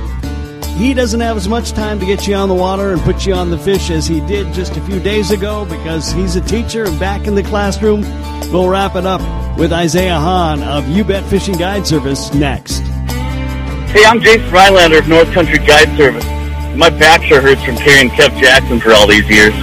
He 0.79 0.95
doesn't 0.95 1.19
have 1.19 1.37
as 1.37 1.49
much 1.49 1.73
time 1.73 1.99
to 1.99 2.07
get 2.07 2.29
you 2.29 2.37
on 2.37 2.49
the 2.49 2.55
water 2.55 2.93
and 2.93 3.01
put 3.03 3.27
you 3.27 3.35
on 3.35 3.51
the 3.51 3.59
fish 3.59 3.91
as 3.91 4.07
he 4.07 4.21
did 4.21 4.55
just 4.55 4.77
a 4.77 4.81
few 4.83 5.01
days 5.01 5.33
ago 5.33 5.65
because 5.65 6.13
he's 6.13 6.37
a 6.37 6.41
teacher 6.41 6.85
and 6.85 7.01
back 7.01 7.27
in 7.27 7.35
the 7.35 7.43
classroom. 7.43 8.03
We'll 8.53 8.69
wrap 8.69 8.95
it 8.95 9.05
up 9.05 9.21
with 9.59 9.73
Isaiah 9.73 10.21
Hahn 10.21 10.63
of 10.63 10.89
You 10.89 11.03
Bet 11.03 11.25
Fishing 11.25 11.57
Guide 11.57 11.85
Service 11.85 12.33
next. 12.33 12.79
Hey, 12.79 14.05
I'm 14.05 14.21
Jason 14.21 14.49
Rylander 14.51 15.01
of 15.01 15.09
North 15.09 15.33
Country 15.33 15.59
Guide 15.59 15.97
Service. 15.97 16.25
My 16.77 16.91
back 16.91 17.25
sure 17.25 17.41
hurts 17.41 17.65
from 17.65 17.75
carrying 17.75 18.11
Kev 18.11 18.41
Jackson 18.41 18.79
for 18.79 18.93
all 18.93 19.09
these 19.09 19.29
years. 19.29 19.55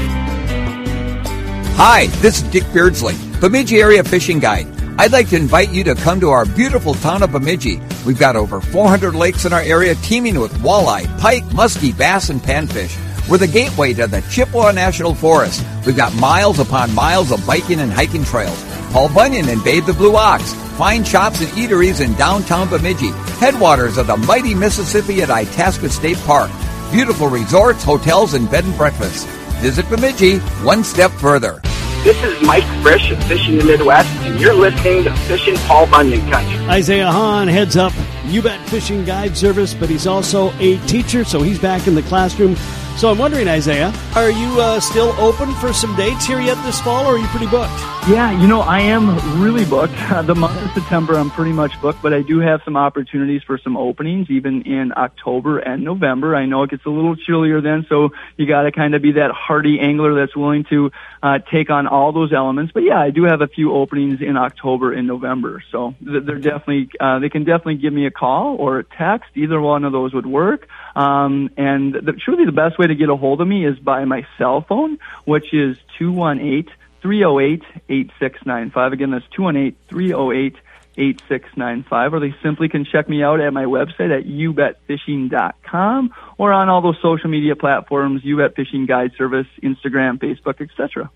Hi, 1.78 2.08
this 2.18 2.42
is 2.42 2.44
Dick 2.50 2.66
Beardsley. 2.74 3.16
Bemidji 3.40 3.80
Area 3.80 4.04
Fishing 4.04 4.40
Guide. 4.40 4.75
I'd 4.98 5.12
like 5.12 5.28
to 5.30 5.36
invite 5.36 5.72
you 5.72 5.84
to 5.86 5.96
come 5.96 6.22
to 6.22 6.30
our 6.30 6.46
beautiful 6.46 6.94
town 6.94 7.22
of 7.22 7.34
Bemidji. 7.34 7.82
We've 8.06 8.18
got 8.18 8.38
over 8.38 8.62
400 8.62 9.14
lakes 9.14 9.44
in 9.44 9.52
our 9.52 9.60
area 9.60 9.94
teeming 9.96 10.40
with 10.40 10.54
walleye, 10.60 11.20
pike, 11.20 11.44
muskie, 11.46 11.96
bass, 11.96 12.30
and 12.30 12.40
panfish. 12.40 12.98
We're 13.30 13.38
the 13.38 13.48
gateway 13.48 13.94
to 13.94 14.08
the 14.08 14.22
Chippewa 14.32 14.72
National 14.72 15.14
Forest. 15.14 15.66
We've 15.86 15.98
got 15.98 16.16
miles 16.16 16.60
upon 16.60 16.96
miles 16.96 17.32
of 17.34 17.46
biking 17.46 17.82
and 17.82 17.92
hiking 17.92 18.24
trails. 18.24 18.64
Paul 18.92 19.14
Bunyan 19.14 19.50
and 19.50 19.62
Babe 19.66 19.86
the 19.86 19.94
Blue 19.94 20.16
Ox. 20.16 20.54
Fine 20.78 21.04
shops 21.04 21.42
and 21.42 21.50
eateries 21.50 22.00
in 22.00 22.14
downtown 22.14 22.70
Bemidji. 22.70 23.12
Headwaters 23.40 23.98
of 23.98 24.08
the 24.08 24.16
mighty 24.16 24.56
Mississippi 24.56 25.22
at 25.22 25.30
Itasca 25.30 25.90
State 25.90 26.18
Park. 26.20 26.50
Beautiful 26.94 27.28
resorts, 27.28 27.84
hotels, 27.84 28.34
and 28.34 28.50
bed 28.50 28.64
and 28.64 28.78
breakfasts. 28.78 29.26
Visit 29.60 29.90
Bemidji 29.90 30.38
one 30.64 30.86
step 30.86 31.12
further. 31.12 31.60
This 32.06 32.22
is 32.24 32.40
Mike 32.46 32.64
Frisch 32.84 33.10
of 33.10 33.24
Fishing 33.24 33.58
the 33.58 33.64
Midwest, 33.64 34.08
and 34.18 34.40
you're 34.40 34.54
listening 34.54 35.06
to 35.06 35.16
Fishing 35.22 35.56
Paul 35.66 35.88
Bunyan 35.88 36.22
Country. 36.30 36.64
Isaiah 36.68 37.12
Hahn 37.12 37.48
heads 37.48 37.78
up 37.78 37.94
You 38.26 38.44
Bet 38.44 38.62
Fishing 38.70 39.04
Guide 39.06 39.36
Service, 39.36 39.74
but 39.74 39.90
he's 39.90 40.06
also 40.06 40.52
a 40.60 40.78
teacher, 40.86 41.24
so 41.24 41.42
he's 41.42 41.58
back 41.58 41.88
in 41.88 41.96
the 41.96 42.04
classroom. 42.04 42.58
So 42.98 43.10
I'm 43.10 43.18
wondering, 43.18 43.48
Isaiah, 43.48 43.92
are 44.14 44.30
you 44.30 44.62
uh, 44.62 44.80
still 44.82 45.20
open 45.20 45.52
for 45.56 45.74
some 45.74 45.96
dates 45.96 46.28
here 46.28 46.40
yet 46.40 46.64
this 46.64 46.80
fall, 46.80 47.08
or 47.08 47.16
are 47.16 47.18
you 47.18 47.26
pretty 47.30 47.48
booked? 47.48 47.74
Yeah, 48.08 48.40
you 48.40 48.46
know, 48.48 48.62
I 48.62 48.82
am 48.82 49.42
really 49.42 49.66
booked. 49.66 49.96
the 50.28 50.36
month 50.36 50.64
of 50.64 50.72
September, 50.74 51.16
I'm 51.16 51.32
pretty 51.32 51.54
much 51.54 51.82
booked, 51.82 52.04
but 52.04 52.14
I 52.14 52.22
do 52.22 52.38
have 52.38 52.62
some 52.64 52.78
opportunities 52.78 53.42
for 53.42 53.58
some 53.58 53.76
openings, 53.76 54.30
even 54.30 54.62
in 54.62 54.94
October 54.96 55.58
and 55.58 55.84
November. 55.84 56.36
I 56.36 56.46
know 56.46 56.62
it 56.62 56.70
gets 56.70 56.86
a 56.86 56.92
little 56.92 57.16
chillier 57.16 57.62
then, 57.62 57.88
so 57.90 58.12
you 58.38 58.46
got 58.46 58.62
to 58.62 58.72
kind 58.72 58.94
of 58.94 59.02
be 59.02 59.14
that 59.14 59.32
hardy 59.32 59.80
angler 59.80 60.14
that's 60.14 60.36
willing 60.36 60.66
to 60.66 60.92
uh, 61.24 61.40
take 61.52 61.72
on 61.72 61.88
all 61.88 62.12
those 62.12 62.32
elements. 62.32 62.72
But 62.74 62.84
yeah, 62.84 63.00
I 63.00 63.10
do 63.10 63.24
have 63.24 63.42
a 63.42 63.48
few 63.48 63.74
openings 63.74 64.22
in 64.22 64.38
October 64.38 64.94
and 64.94 65.08
November, 65.08 65.64
so 65.72 65.96
they're 66.00 66.38
definitely 66.38 66.92
uh, 67.00 67.18
they 67.18 67.30
can 67.30 67.44
definitely 67.44 67.78
give 67.78 67.92
me 67.92 68.06
a 68.06 68.12
call 68.12 68.56
or 68.58 68.78
a 68.78 68.84
text. 68.84 69.32
Either 69.34 69.60
one 69.60 69.84
of 69.84 69.92
those 69.92 70.14
would 70.14 70.28
work. 70.28 70.68
Um, 70.96 71.50
and 71.58 71.96
the, 71.96 72.14
truly 72.14 72.46
the 72.46 72.52
best 72.52 72.78
way 72.78 72.86
to 72.86 72.94
get 72.94 73.10
a 73.10 73.16
hold 73.16 73.42
of 73.42 73.48
me 73.48 73.66
is 73.66 73.80
by 73.80 74.06
my 74.06 74.28
cell 74.38 74.62
phone, 74.62 75.00
which 75.26 75.56
is 75.56 75.76
218 75.98 76.72
308 77.06 77.62
8695. 77.88 78.94
Again, 78.94 79.12
that's 79.12 79.26
218 79.36 79.78
308 79.90 80.56
8695. 80.98 82.14
Or 82.14 82.20
they 82.20 82.34
simply 82.42 82.68
can 82.68 82.84
check 82.84 83.08
me 83.08 83.22
out 83.22 83.40
at 83.40 83.54
my 83.54 83.66
website 83.66 84.18
at 84.18 84.26
youbetfishing.com 84.26 86.14
or 86.40 86.52
on 86.52 86.68
all 86.70 86.82
those 86.82 86.98
social 87.04 87.30
media 87.30 87.56
platforms, 87.56 88.24
YouBet 88.24 88.56
Fishing 88.56 88.88
Guide 88.88 89.12
Service, 89.18 89.46
Instagram, 89.62 90.18
Facebook, 90.18 90.62
etc. 90.62 91.12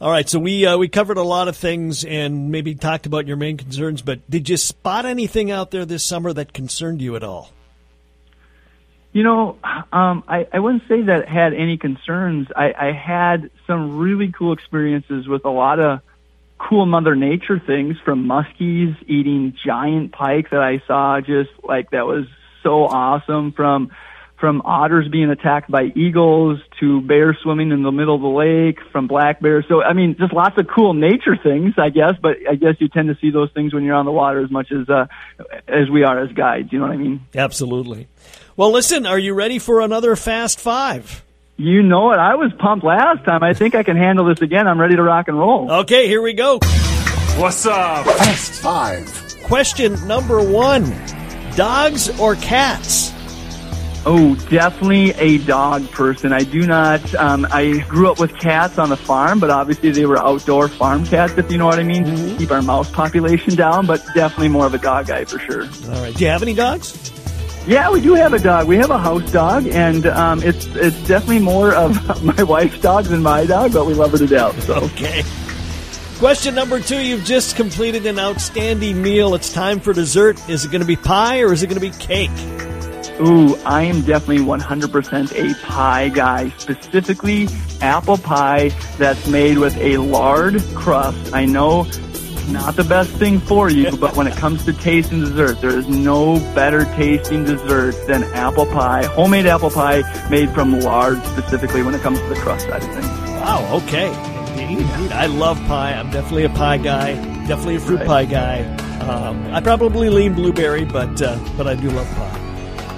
All 0.00 0.10
right, 0.10 0.28
so 0.28 0.40
we 0.40 0.66
uh, 0.66 0.78
we 0.78 0.88
covered 0.88 1.18
a 1.18 1.22
lot 1.22 1.46
of 1.46 1.56
things 1.56 2.04
and 2.04 2.50
maybe 2.50 2.74
talked 2.74 3.06
about 3.06 3.28
your 3.28 3.36
main 3.36 3.56
concerns, 3.56 4.02
but 4.02 4.28
did 4.28 4.48
you 4.48 4.56
spot 4.56 5.06
anything 5.06 5.52
out 5.52 5.70
there 5.70 5.84
this 5.84 6.02
summer 6.02 6.32
that 6.32 6.52
concerned 6.52 7.00
you 7.00 7.14
at 7.14 7.22
all? 7.22 7.52
You 9.12 9.24
know, 9.24 9.58
um, 9.92 10.22
I, 10.28 10.46
I 10.52 10.60
wouldn't 10.60 10.84
say 10.88 11.02
that 11.02 11.28
I 11.28 11.30
had 11.30 11.52
any 11.52 11.78
concerns. 11.78 12.48
I, 12.54 12.72
I 12.78 12.92
had 12.92 13.50
some 13.66 13.98
really 13.98 14.30
cool 14.30 14.52
experiences 14.52 15.26
with 15.26 15.44
a 15.44 15.50
lot 15.50 15.80
of 15.80 16.00
cool 16.58 16.86
Mother 16.86 17.16
Nature 17.16 17.58
things 17.58 17.96
from 18.04 18.26
muskies 18.26 18.96
eating 19.08 19.56
giant 19.64 20.12
pike 20.12 20.50
that 20.50 20.60
I 20.60 20.82
saw 20.86 21.20
just 21.20 21.50
like 21.64 21.90
that 21.90 22.06
was 22.06 22.26
so 22.62 22.84
awesome 22.84 23.52
from 23.52 23.90
from 24.40 24.62
otters 24.64 25.06
being 25.08 25.30
attacked 25.30 25.70
by 25.70 25.92
eagles 25.94 26.58
to 26.80 27.00
bears 27.02 27.36
swimming 27.42 27.70
in 27.70 27.82
the 27.82 27.92
middle 27.92 28.14
of 28.14 28.22
the 28.22 28.26
lake 28.26 28.78
from 28.90 29.06
black 29.06 29.40
bears. 29.40 29.64
So, 29.68 29.82
I 29.82 29.92
mean, 29.92 30.16
just 30.18 30.32
lots 30.32 30.58
of 30.58 30.66
cool 30.66 30.94
nature 30.94 31.36
things, 31.36 31.74
I 31.76 31.90
guess, 31.90 32.14
but 32.20 32.36
I 32.50 32.54
guess 32.54 32.76
you 32.78 32.88
tend 32.88 33.08
to 33.08 33.16
see 33.20 33.30
those 33.30 33.52
things 33.52 33.74
when 33.74 33.84
you're 33.84 33.94
on 33.94 34.06
the 34.06 34.12
water 34.12 34.42
as 34.42 34.50
much 34.50 34.72
as, 34.72 34.88
uh, 34.88 35.06
as 35.68 35.90
we 35.90 36.02
are 36.02 36.18
as 36.18 36.32
guides. 36.32 36.72
You 36.72 36.78
know 36.78 36.86
what 36.86 36.94
I 36.94 36.96
mean? 36.96 37.20
Absolutely. 37.34 38.08
Well, 38.56 38.72
listen, 38.72 39.06
are 39.06 39.18
you 39.18 39.34
ready 39.34 39.58
for 39.58 39.80
another 39.80 40.16
Fast 40.16 40.58
Five? 40.58 41.22
You 41.56 41.82
know 41.82 42.12
it. 42.12 42.16
I 42.16 42.36
was 42.36 42.50
pumped 42.58 42.84
last 42.84 43.24
time. 43.24 43.42
I 43.42 43.52
think 43.52 43.74
I 43.74 43.82
can 43.82 43.96
handle 43.96 44.24
this 44.26 44.40
again. 44.40 44.66
I'm 44.66 44.80
ready 44.80 44.96
to 44.96 45.02
rock 45.02 45.28
and 45.28 45.38
roll. 45.38 45.70
Okay, 45.70 46.08
here 46.08 46.22
we 46.22 46.32
go. 46.32 46.58
What's 47.36 47.66
up? 47.66 48.06
Fast 48.06 48.62
Five. 48.62 49.42
Question 49.44 50.06
number 50.06 50.42
one 50.42 50.84
Dogs 51.56 52.18
or 52.20 52.36
cats? 52.36 53.12
Oh, 54.06 54.34
definitely 54.48 55.10
a 55.12 55.38
dog 55.38 55.90
person. 55.90 56.32
I 56.32 56.40
do 56.40 56.66
not. 56.66 57.14
Um, 57.14 57.46
I 57.50 57.80
grew 57.80 58.10
up 58.10 58.18
with 58.18 58.34
cats 58.38 58.78
on 58.78 58.88
the 58.88 58.96
farm, 58.96 59.40
but 59.40 59.50
obviously 59.50 59.90
they 59.90 60.06
were 60.06 60.16
outdoor 60.16 60.68
farm 60.68 61.04
cats, 61.04 61.34
if 61.36 61.50
you 61.52 61.58
know 61.58 61.66
what 61.66 61.78
I 61.78 61.82
mean, 61.82 62.04
mm-hmm. 62.04 62.38
keep 62.38 62.50
our 62.50 62.62
mouse 62.62 62.90
population 62.90 63.54
down. 63.56 63.84
But 63.84 64.02
definitely 64.14 64.48
more 64.48 64.64
of 64.64 64.72
a 64.72 64.78
dog 64.78 65.06
guy 65.06 65.24
for 65.26 65.38
sure. 65.38 65.64
All 65.64 66.02
right. 66.02 66.14
Do 66.14 66.24
you 66.24 66.30
have 66.30 66.42
any 66.42 66.54
dogs? 66.54 67.12
Yeah, 67.66 67.90
we 67.90 68.00
do 68.00 68.14
have 68.14 68.32
a 68.32 68.38
dog. 68.38 68.66
We 68.68 68.76
have 68.76 68.90
a 68.90 68.98
house 68.98 69.30
dog, 69.30 69.66
and 69.66 70.06
um, 70.06 70.42
it's 70.42 70.64
it's 70.76 70.96
definitely 71.06 71.40
more 71.40 71.74
of 71.74 72.24
my 72.24 72.42
wife's 72.42 72.80
dog 72.80 73.04
than 73.04 73.22
my 73.22 73.44
dog, 73.44 73.74
but 73.74 73.84
we 73.84 73.92
love 73.92 74.12
her 74.12 74.18
to 74.18 74.26
death. 74.26 74.62
So. 74.64 74.80
Okay. 74.90 75.22
Question 76.18 76.54
number 76.54 76.80
two: 76.80 77.00
You've 77.00 77.24
just 77.24 77.56
completed 77.56 78.06
an 78.06 78.18
outstanding 78.18 79.00
meal. 79.00 79.34
It's 79.34 79.52
time 79.52 79.80
for 79.80 79.92
dessert. 79.92 80.38
Is 80.48 80.64
it 80.64 80.70
going 80.70 80.82
to 80.82 80.86
be 80.86 80.96
pie 80.96 81.40
or 81.40 81.52
is 81.52 81.62
it 81.62 81.68
going 81.68 81.80
to 81.80 81.90
be 81.90 81.96
cake? 81.96 82.30
Ooh, 83.20 83.56
I 83.64 83.82
am 83.82 84.02
definitely 84.02 84.44
100% 84.44 85.32
a 85.32 85.66
pie 85.66 86.08
guy, 86.08 86.50
specifically 86.58 87.48
apple 87.80 88.18
pie 88.18 88.68
that's 88.98 89.26
made 89.26 89.58
with 89.58 89.76
a 89.78 89.98
lard 89.98 90.62
crust. 90.74 91.34
I 91.34 91.46
know 91.46 91.86
not 92.48 92.76
the 92.76 92.84
best 92.84 93.10
thing 93.12 93.40
for 93.40 93.70
you, 93.70 93.96
but 93.96 94.16
when 94.16 94.26
it 94.26 94.34
comes 94.34 94.64
to 94.64 94.72
taste 94.72 95.12
and 95.12 95.22
dessert, 95.22 95.60
there 95.60 95.78
is 95.78 95.88
no 95.88 96.36
better 96.54 96.84
tasting 96.96 97.44
dessert 97.44 97.94
than 98.06 98.24
apple 98.34 98.66
pie, 98.66 99.04
homemade 99.04 99.46
apple 99.46 99.70
pie 99.70 100.02
made 100.28 100.50
from 100.50 100.80
lard 100.80 101.22
specifically 101.26 101.82
when 101.82 101.94
it 101.94 102.00
comes 102.00 102.18
to 102.20 102.26
the 102.28 102.36
crust 102.36 102.66
side 102.66 102.82
of 102.82 102.92
things. 102.92 103.06
Wow, 103.06 103.80
okay. 103.84 104.08
Indeed, 104.52 104.80
indeed. 104.80 105.12
I 105.12 105.26
love 105.26 105.58
pie. 105.66 105.92
I'm 105.92 106.10
definitely 106.10 106.44
a 106.44 106.50
pie 106.50 106.78
guy, 106.78 107.14
definitely 107.46 107.76
a 107.76 107.80
fruit 107.80 107.98
right. 107.98 108.06
pie 108.06 108.24
guy. 108.24 108.76
Um, 109.00 109.46
I 109.52 109.60
probably 109.60 110.10
lean 110.10 110.34
blueberry, 110.34 110.84
but 110.84 111.22
uh, 111.22 111.38
but 111.56 111.66
I 111.66 111.74
do 111.74 111.88
love 111.90 112.08
pie. 112.16 112.49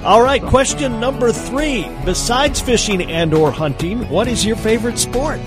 All 0.04 0.20
right, 0.20 0.42
question 0.42 0.98
number 0.98 1.30
three. 1.30 1.88
Besides 2.04 2.60
fishing 2.60 3.02
and 3.02 3.32
or 3.32 3.52
hunting, 3.52 4.08
what 4.08 4.26
is 4.26 4.44
your 4.44 4.56
favorite 4.56 4.98
sport? 4.98 5.38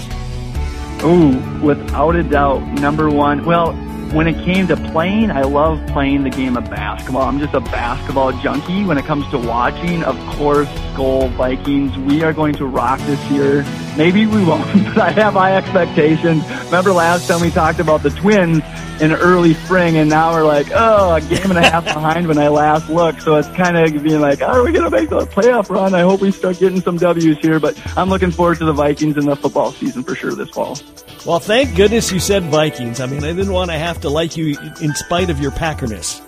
Oh, 1.02 1.60
without 1.62 2.16
a 2.16 2.24
doubt, 2.24 2.60
number 2.80 3.10
one. 3.10 3.44
Well, 3.44 3.74
when 4.14 4.28
it 4.28 4.46
came 4.46 4.66
to 4.68 4.78
playing, 4.78 5.30
I 5.30 5.42
love 5.42 5.86
playing 5.88 6.24
the 6.24 6.30
game 6.30 6.56
of 6.56 6.70
basketball. 6.70 7.24
I'm 7.24 7.38
just 7.38 7.54
a 7.54 7.60
basketball 7.60 8.32
junkie. 8.42 8.86
When 8.86 8.98
it 8.98 9.04
comes 9.04 9.30
to 9.32 9.38
watching, 9.38 10.06
of 10.06 10.18
course, 10.38 10.70
Skol 10.94 11.30
Vikings. 11.32 11.98
We 11.98 12.24
are 12.24 12.32
going 12.32 12.54
to 12.56 12.66
rock 12.66 13.00
this 13.02 13.22
year. 13.30 13.66
Maybe 13.98 14.26
we 14.26 14.44
won't, 14.44 14.66
but 14.96 14.98
I 14.98 15.12
have 15.12 15.34
high 15.34 15.56
expectations. 15.56 16.44
Remember 16.66 16.92
last 16.92 17.28
time 17.28 17.42
we 17.42 17.50
talked 17.50 17.80
about 17.80 18.04
the 18.04 18.10
Twins 18.10 18.62
in 19.02 19.12
early 19.12 19.54
spring, 19.54 19.98
and 19.98 20.10
now 20.10 20.34
we're 20.34 20.44
like, 20.44 20.68
oh, 20.74 21.16
a 21.16 21.22
game 21.22 21.50
and 21.50 21.58
a 21.58 21.70
half 21.70 21.84
behind 21.86 22.28
when 22.28 22.38
I 22.38 22.48
last 22.48 22.90
looked. 22.90 23.22
So 23.22 23.36
it's 23.36 23.48
kind 23.50 23.78
of 23.78 24.04
being 24.04 24.22
like, 24.22 24.42
oh, 24.42 24.48
are 24.48 24.64
we 24.64 24.72
going 24.72 24.84
to 24.84 24.90
make 24.90 25.10
the 25.10 25.22
playoff 25.22 25.70
run? 25.70 25.94
I 25.94 26.02
hope 26.02 26.22
we 26.22 26.32
start 26.32 26.60
getting 26.60 26.82
some 26.82 26.98
W's 26.98 27.38
here, 27.40 27.60
but 27.60 27.80
I'm 27.98 28.10
looking 28.10 28.32
forward 28.32 28.58
to 28.60 28.66
the 28.66 28.74
Vikings 28.74 29.18
in 29.18 29.26
the 29.26 29.36
football 29.36 29.72
season 29.72 30.04
for 30.04 30.16
sure 30.16 30.34
this 30.34 30.50
fall. 30.50 30.78
Well, 31.26 31.40
thank 31.40 31.76
goodness 31.76 32.12
you 32.12 32.20
said 32.20 32.44
Vikings. 32.44 33.00
I 33.00 33.06
mean, 33.06 33.24
I 33.24 33.34
didn't 33.34 33.52
want 33.52 33.72
to 33.72 33.78
have 33.78 34.02
to 34.02 34.10
like 34.10 34.38
you 34.38 34.58
in 34.82 34.94
spite 34.94 35.30
of 35.30 35.40
your 35.40 35.52
Packerness. 35.52 36.22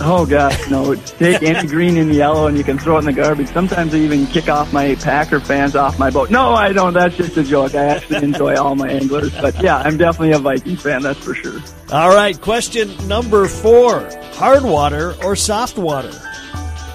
Oh 0.00 0.26
gosh, 0.26 0.68
no! 0.70 0.94
Take 0.94 1.42
any 1.42 1.66
green 1.74 1.96
and 1.96 2.12
yellow 2.14 2.46
and 2.46 2.56
you 2.56 2.64
can 2.64 2.78
throw 2.78 2.96
it 2.96 3.00
in 3.00 3.04
the 3.06 3.12
garbage. 3.12 3.48
Sometimes 3.48 3.94
I 3.94 3.98
even 3.98 4.26
kick 4.26 4.48
off 4.48 4.72
my 4.72 4.94
Packer 4.96 5.40
fans 5.40 5.74
off 5.74 5.98
my 5.98 6.10
boat. 6.10 6.30
No, 6.30 6.50
I 6.50 6.72
don't. 6.72 6.92
That's 6.92 7.16
just 7.16 7.36
a 7.36 7.42
joke. 7.42 7.74
I 7.74 7.84
actually 7.86 8.24
enjoy 8.24 8.56
all 8.56 8.74
my 8.74 8.88
anglers, 8.88 9.32
but 9.40 9.60
yeah, 9.62 9.78
I'm 9.78 9.96
definitely 9.96 10.32
a 10.32 10.38
Vikings 10.38 10.82
fan. 10.82 11.02
That's 11.02 11.18
for 11.18 11.34
sure. 11.34 11.60
All 11.90 12.14
right, 12.14 12.40
question 12.40 12.94
number 13.08 13.46
four: 13.48 14.08
hard 14.34 14.64
water 14.64 15.14
or 15.24 15.34
soft 15.34 15.78
water? 15.78 16.12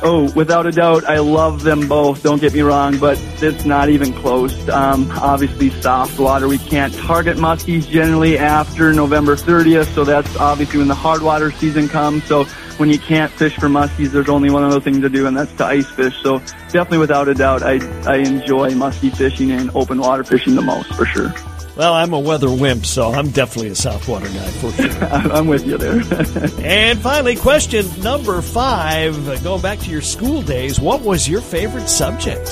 Oh, 0.03 0.31
without 0.31 0.65
a 0.65 0.71
doubt, 0.71 1.03
I 1.05 1.19
love 1.19 1.61
them 1.61 1.87
both. 1.87 2.23
Don't 2.23 2.41
get 2.41 2.53
me 2.53 2.61
wrong, 2.61 2.97
but 2.97 3.19
it's 3.39 3.65
not 3.65 3.89
even 3.89 4.11
close. 4.13 4.67
Um, 4.67 5.11
obviously, 5.11 5.69
soft 5.81 6.19
water. 6.19 6.47
We 6.47 6.57
can't 6.57 6.91
target 6.95 7.37
muskies 7.37 7.87
generally 7.87 8.35
after 8.35 8.93
November 8.93 9.35
30th, 9.35 9.93
so 9.93 10.03
that's 10.03 10.35
obviously 10.37 10.79
when 10.79 10.87
the 10.87 10.95
hard 10.95 11.21
water 11.21 11.51
season 11.51 11.87
comes. 11.87 12.23
So 12.23 12.47
when 12.77 12.89
you 12.89 12.99
can't 12.99 13.31
fish 13.31 13.55
for 13.55 13.67
muskies, 13.67 14.10
there's 14.10 14.29
only 14.29 14.49
one 14.49 14.63
other 14.63 14.79
thing 14.79 15.01
to 15.01 15.10
do, 15.10 15.27
and 15.27 15.38
that's 15.38 15.51
to 15.53 15.65
ice 15.65 15.89
fish. 15.89 16.15
So 16.21 16.39
definitely, 16.69 16.99
without 16.99 17.27
a 17.27 17.34
doubt, 17.34 17.63
I 17.63 17.75
I 18.05 18.17
enjoy 18.17 18.71
muskie 18.71 19.15
fishing 19.15 19.51
and 19.51 19.71
open 19.75 19.99
water 19.99 20.23
fishing 20.23 20.55
the 20.55 20.62
most 20.62 20.93
for 20.95 21.05
sure. 21.05 21.34
Well, 21.77 21.93
I'm 21.93 22.13
a 22.13 22.19
weather 22.19 22.51
wimp, 22.51 22.86
so 22.86 23.12
I'm 23.12 23.29
definitely 23.29 23.69
a 23.69 23.75
soft 23.75 24.07
water 24.07 24.27
guy 24.27 24.49
for 24.51 24.71
sure. 24.71 25.03
I'm 25.05 25.47
with 25.47 25.65
you 25.65 25.77
there. 25.77 26.01
and 26.65 26.99
finally, 26.99 27.36
question 27.38 27.86
number 28.01 28.41
five. 28.41 29.15
Going 29.43 29.62
back 29.62 29.79
to 29.79 29.89
your 29.89 30.01
school 30.01 30.41
days, 30.41 30.79
what 30.79 31.01
was 31.01 31.27
your 31.29 31.41
favorite 31.41 31.88
subject? 31.88 32.49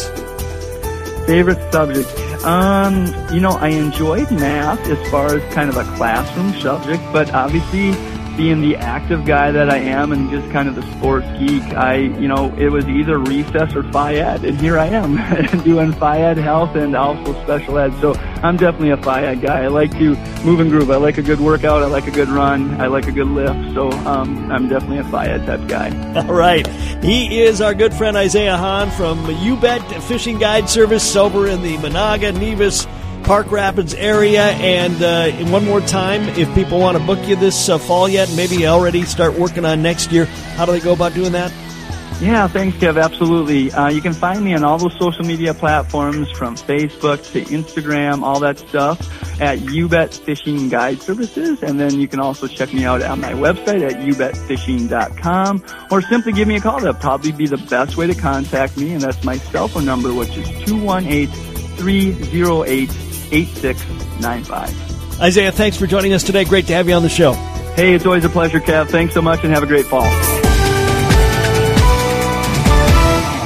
Favorite 1.27 1.71
subject? 1.71 2.09
Um, 2.45 3.07
you 3.33 3.41
know, 3.41 3.51
I 3.51 3.69
enjoyed 3.69 4.31
math 4.31 4.79
as 4.87 5.11
far 5.11 5.35
as 5.35 5.53
kind 5.53 5.69
of 5.69 5.75
a 5.75 5.83
classroom 5.95 6.53
subject, 6.61 7.03
but 7.11 7.33
obviously 7.33 7.91
being 8.39 8.61
the 8.61 8.77
active 8.77 9.25
guy 9.25 9.51
that 9.51 9.69
I 9.69 9.79
am 9.79 10.13
and 10.13 10.29
just 10.29 10.49
kind 10.53 10.69
of 10.69 10.75
the 10.75 10.81
sports 10.93 11.27
geek, 11.37 11.61
I, 11.73 11.95
you 11.95 12.29
know, 12.29 12.55
it 12.57 12.71
was 12.71 12.87
either 12.87 13.17
recess 13.19 13.75
or 13.75 13.83
ed, 13.97 14.45
and 14.45 14.57
here 14.61 14.79
I 14.79 14.85
am 14.85 15.17
doing 15.65 15.93
ed 16.01 16.37
health 16.37 16.73
and 16.77 16.95
also 16.95 17.33
special 17.43 17.77
ed. 17.77 17.91
So 17.99 18.13
I'm 18.41 18.55
definitely 18.55 18.91
a 18.91 18.97
ed 18.97 19.41
guy. 19.41 19.65
I 19.65 19.67
like 19.67 19.91
to 19.97 20.15
move 20.45 20.61
and 20.61 20.71
groove. 20.71 20.89
I 20.89 20.95
like 20.95 21.17
a 21.17 21.21
good 21.21 21.41
workout. 21.41 21.83
I 21.83 21.87
like 21.87 22.07
a 22.07 22.11
good 22.11 22.29
run. 22.29 22.79
I 22.79 22.87
like 22.87 23.07
a 23.07 23.11
good 23.11 23.27
lift. 23.27 23.73
So 23.73 23.91
um, 24.07 24.49
I'm 24.49 24.69
definitely 24.69 24.99
a 24.99 25.21
ed 25.21 25.45
type 25.45 25.67
guy. 25.67 25.89
All 26.25 26.33
right. 26.33 26.65
He 27.03 27.41
is 27.41 27.59
our 27.59 27.73
good 27.73 27.93
friend 27.93 28.15
Isaiah 28.15 28.55
Hahn 28.55 28.89
from 28.91 29.29
You 29.41 29.57
Bet 29.57 29.81
Fishing 30.03 30.39
Guide 30.39 30.69
Service 30.69 31.13
over 31.17 31.47
in 31.47 31.61
the 31.61 31.75
Menahga, 31.75 32.33
Nevis, 32.39 32.87
Park 33.23 33.51
Rapids 33.51 33.93
area. 33.93 34.45
And 34.45 35.01
uh, 35.01 35.31
one 35.51 35.65
more 35.65 35.81
time, 35.81 36.21
if 36.37 36.53
people 36.55 36.79
want 36.79 36.97
to 36.97 37.03
book 37.03 37.25
you 37.27 37.35
this 37.35 37.69
uh, 37.69 37.77
fall 37.77 38.09
yet, 38.09 38.31
maybe 38.35 38.67
already 38.67 39.03
start 39.03 39.37
working 39.37 39.65
on 39.65 39.81
next 39.81 40.11
year, 40.11 40.25
how 40.25 40.65
do 40.65 40.71
they 40.71 40.79
go 40.79 40.93
about 40.93 41.13
doing 41.13 41.31
that? 41.33 41.51
Yeah, 42.21 42.47
thanks, 42.49 42.75
Kev. 42.75 43.01
Absolutely. 43.01 43.71
Uh, 43.71 43.87
you 43.87 44.01
can 44.01 44.11
find 44.11 44.43
me 44.43 44.53
on 44.53 44.65
all 44.65 44.77
those 44.77 44.97
social 44.99 45.23
media 45.23 45.53
platforms 45.53 46.29
from 46.31 46.55
Facebook 46.55 47.31
to 47.31 47.41
Instagram, 47.43 48.23
all 48.23 48.41
that 48.41 48.59
stuff 48.59 49.41
at 49.41 49.61
You 49.61 49.87
Bet 49.87 50.13
Fishing 50.13 50.67
Guide 50.67 51.01
Services. 51.01 51.63
And 51.63 51.79
then 51.79 51.97
you 51.97 52.09
can 52.09 52.19
also 52.19 52.47
check 52.47 52.73
me 52.73 52.83
out 52.83 53.01
on 53.03 53.21
my 53.21 53.31
website 53.31 53.89
at 53.89 54.01
ubetfishing.com 54.01 55.63
or 55.91 56.01
simply 56.01 56.33
give 56.33 56.47
me 56.49 56.57
a 56.57 56.59
call. 56.59 56.81
That'll 56.81 56.93
probably 56.95 57.31
be 57.31 57.47
the 57.47 57.57
best 57.57 57.95
way 57.95 58.07
to 58.07 58.15
contact 58.15 58.75
me. 58.75 58.91
And 58.91 59.01
that's 59.01 59.23
my 59.23 59.37
cell 59.37 59.69
phone 59.69 59.85
number, 59.85 60.13
which 60.13 60.35
is 60.35 60.45
218 60.65 61.27
308 61.77 62.89
8695. 63.31 65.21
Isaiah, 65.21 65.51
thanks 65.51 65.77
for 65.77 65.87
joining 65.87 66.13
us 66.13 66.23
today. 66.23 66.45
Great 66.45 66.67
to 66.67 66.73
have 66.73 66.87
you 66.87 66.95
on 66.95 67.03
the 67.03 67.09
show. 67.09 67.33
Hey, 67.75 67.93
it's 67.93 68.05
always 68.05 68.25
a 68.25 68.29
pleasure, 68.29 68.59
Kev. 68.59 68.89
Thanks 68.89 69.13
so 69.13 69.21
much 69.21 69.43
and 69.43 69.53
have 69.53 69.63
a 69.63 69.67
great 69.67 69.85
fall. 69.85 70.09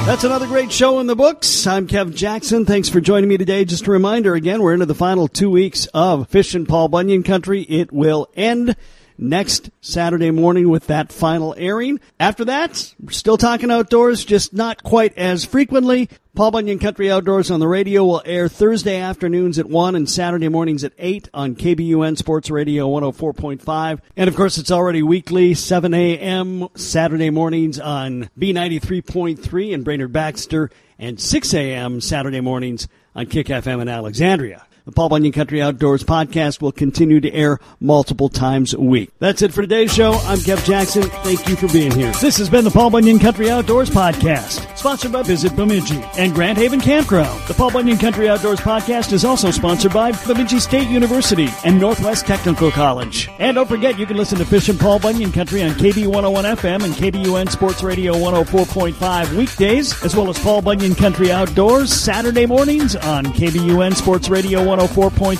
That's 0.06 0.22
another 0.22 0.46
great 0.46 0.70
show 0.70 1.00
in 1.00 1.06
the 1.06 1.16
books. 1.16 1.66
I'm 1.66 1.86
Kev 1.86 2.14
Jackson. 2.14 2.66
Thanks 2.66 2.90
for 2.90 3.00
joining 3.00 3.28
me 3.28 3.38
today. 3.38 3.64
Just 3.64 3.86
a 3.86 3.90
reminder 3.90 4.34
again, 4.34 4.60
we're 4.60 4.74
into 4.74 4.84
the 4.84 4.94
final 4.94 5.28
two 5.28 5.50
weeks 5.50 5.86
of 5.94 6.28
Fishing 6.28 6.66
Paul 6.66 6.88
Bunyan 6.88 7.22
Country. 7.22 7.62
It 7.62 7.90
will 7.90 8.28
end 8.34 8.76
next 9.18 9.70
Saturday 9.80 10.30
morning 10.30 10.68
with 10.68 10.86
that 10.88 11.12
final 11.12 11.54
airing. 11.56 12.00
After 12.18 12.44
that, 12.46 12.94
we're 13.00 13.10
still 13.10 13.36
talking 13.36 13.70
outdoors, 13.70 14.24
just 14.24 14.52
not 14.52 14.82
quite 14.82 15.16
as 15.16 15.44
frequently. 15.44 16.08
Paul 16.34 16.50
Bunyan 16.50 16.80
Country 16.80 17.12
Outdoors 17.12 17.52
on 17.52 17.60
the 17.60 17.68
radio 17.68 18.04
will 18.04 18.22
air 18.24 18.48
Thursday 18.48 19.00
afternoons 19.00 19.58
at 19.60 19.68
1 19.68 19.94
and 19.94 20.10
Saturday 20.10 20.48
mornings 20.48 20.82
at 20.82 20.92
8 20.98 21.28
on 21.32 21.54
KBUN 21.54 22.18
Sports 22.18 22.50
Radio 22.50 22.88
104.5. 22.88 24.00
And 24.16 24.28
of 24.28 24.34
course, 24.34 24.58
it's 24.58 24.72
already 24.72 25.02
weekly, 25.02 25.54
7 25.54 25.94
a.m. 25.94 26.68
Saturday 26.74 27.30
mornings 27.30 27.78
on 27.78 28.30
B93.3 28.36 29.70
in 29.70 29.84
Brainerd 29.84 30.12
Baxter 30.12 30.70
and 30.98 31.20
6 31.20 31.54
a.m. 31.54 32.00
Saturday 32.00 32.40
mornings 32.40 32.88
on 33.14 33.26
Kick 33.26 33.46
FM 33.46 33.80
in 33.80 33.88
Alexandria. 33.88 34.66
The 34.86 34.92
Paul 34.92 35.08
Bunyan 35.08 35.32
Country 35.32 35.62
Outdoors 35.62 36.04
podcast 36.04 36.60
will 36.60 36.70
continue 36.70 37.18
to 37.18 37.32
air 37.32 37.58
multiple 37.80 38.28
times 38.28 38.74
a 38.74 38.80
week. 38.82 39.10
That's 39.18 39.40
it 39.40 39.50
for 39.50 39.62
today's 39.62 39.94
show. 39.94 40.12
I'm 40.12 40.36
Kev 40.36 40.62
Jackson. 40.66 41.04
Thank 41.04 41.48
you 41.48 41.56
for 41.56 41.68
being 41.68 41.90
here. 41.90 42.12
This 42.20 42.36
has 42.36 42.50
been 42.50 42.64
the 42.64 42.70
Paul 42.70 42.90
Bunyan 42.90 43.18
Country 43.18 43.48
Outdoors 43.48 43.88
podcast, 43.88 44.76
sponsored 44.76 45.10
by 45.10 45.22
Visit 45.22 45.56
Bemidji 45.56 46.04
and 46.18 46.34
Grand 46.34 46.58
Haven 46.58 46.82
Campground. 46.82 47.42
The 47.48 47.54
Paul 47.54 47.70
Bunyan 47.70 47.96
Country 47.96 48.28
Outdoors 48.28 48.60
podcast 48.60 49.14
is 49.14 49.24
also 49.24 49.50
sponsored 49.50 49.94
by 49.94 50.12
Bemidji 50.26 50.58
State 50.60 50.88
University 50.88 51.48
and 51.64 51.80
Northwest 51.80 52.26
Technical 52.26 52.70
College. 52.70 53.30
And 53.38 53.54
don't 53.54 53.66
forget, 53.66 53.98
you 53.98 54.04
can 54.04 54.18
listen 54.18 54.36
to 54.36 54.44
Fishing 54.44 54.76
Paul 54.76 54.98
Bunyan 54.98 55.32
Country 55.32 55.62
on 55.62 55.70
KB 55.70 56.06
101 56.06 56.44
FM 56.58 56.84
and 56.84 56.92
KBUN 56.92 57.50
Sports 57.50 57.82
Radio 57.82 58.12
104.5 58.12 59.34
weekdays, 59.34 60.04
as 60.04 60.14
well 60.14 60.28
as 60.28 60.38
Paul 60.40 60.60
Bunyan 60.60 60.94
Country 60.94 61.32
Outdoors 61.32 61.90
Saturday 61.90 62.44
mornings 62.44 62.96
on 62.96 63.24
KBUN 63.24 63.94
Sports 63.94 64.28
Radio 64.28 64.73
104.5, 64.78 65.36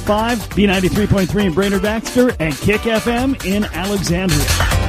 B93.3 0.55 1.45
in 1.47 1.53
Brainerd 1.53 1.83
Baxter, 1.83 2.35
and 2.41 2.55
Kick 2.55 2.83
FM 2.83 3.45
in 3.45 3.65
Alexandria. 3.65 4.84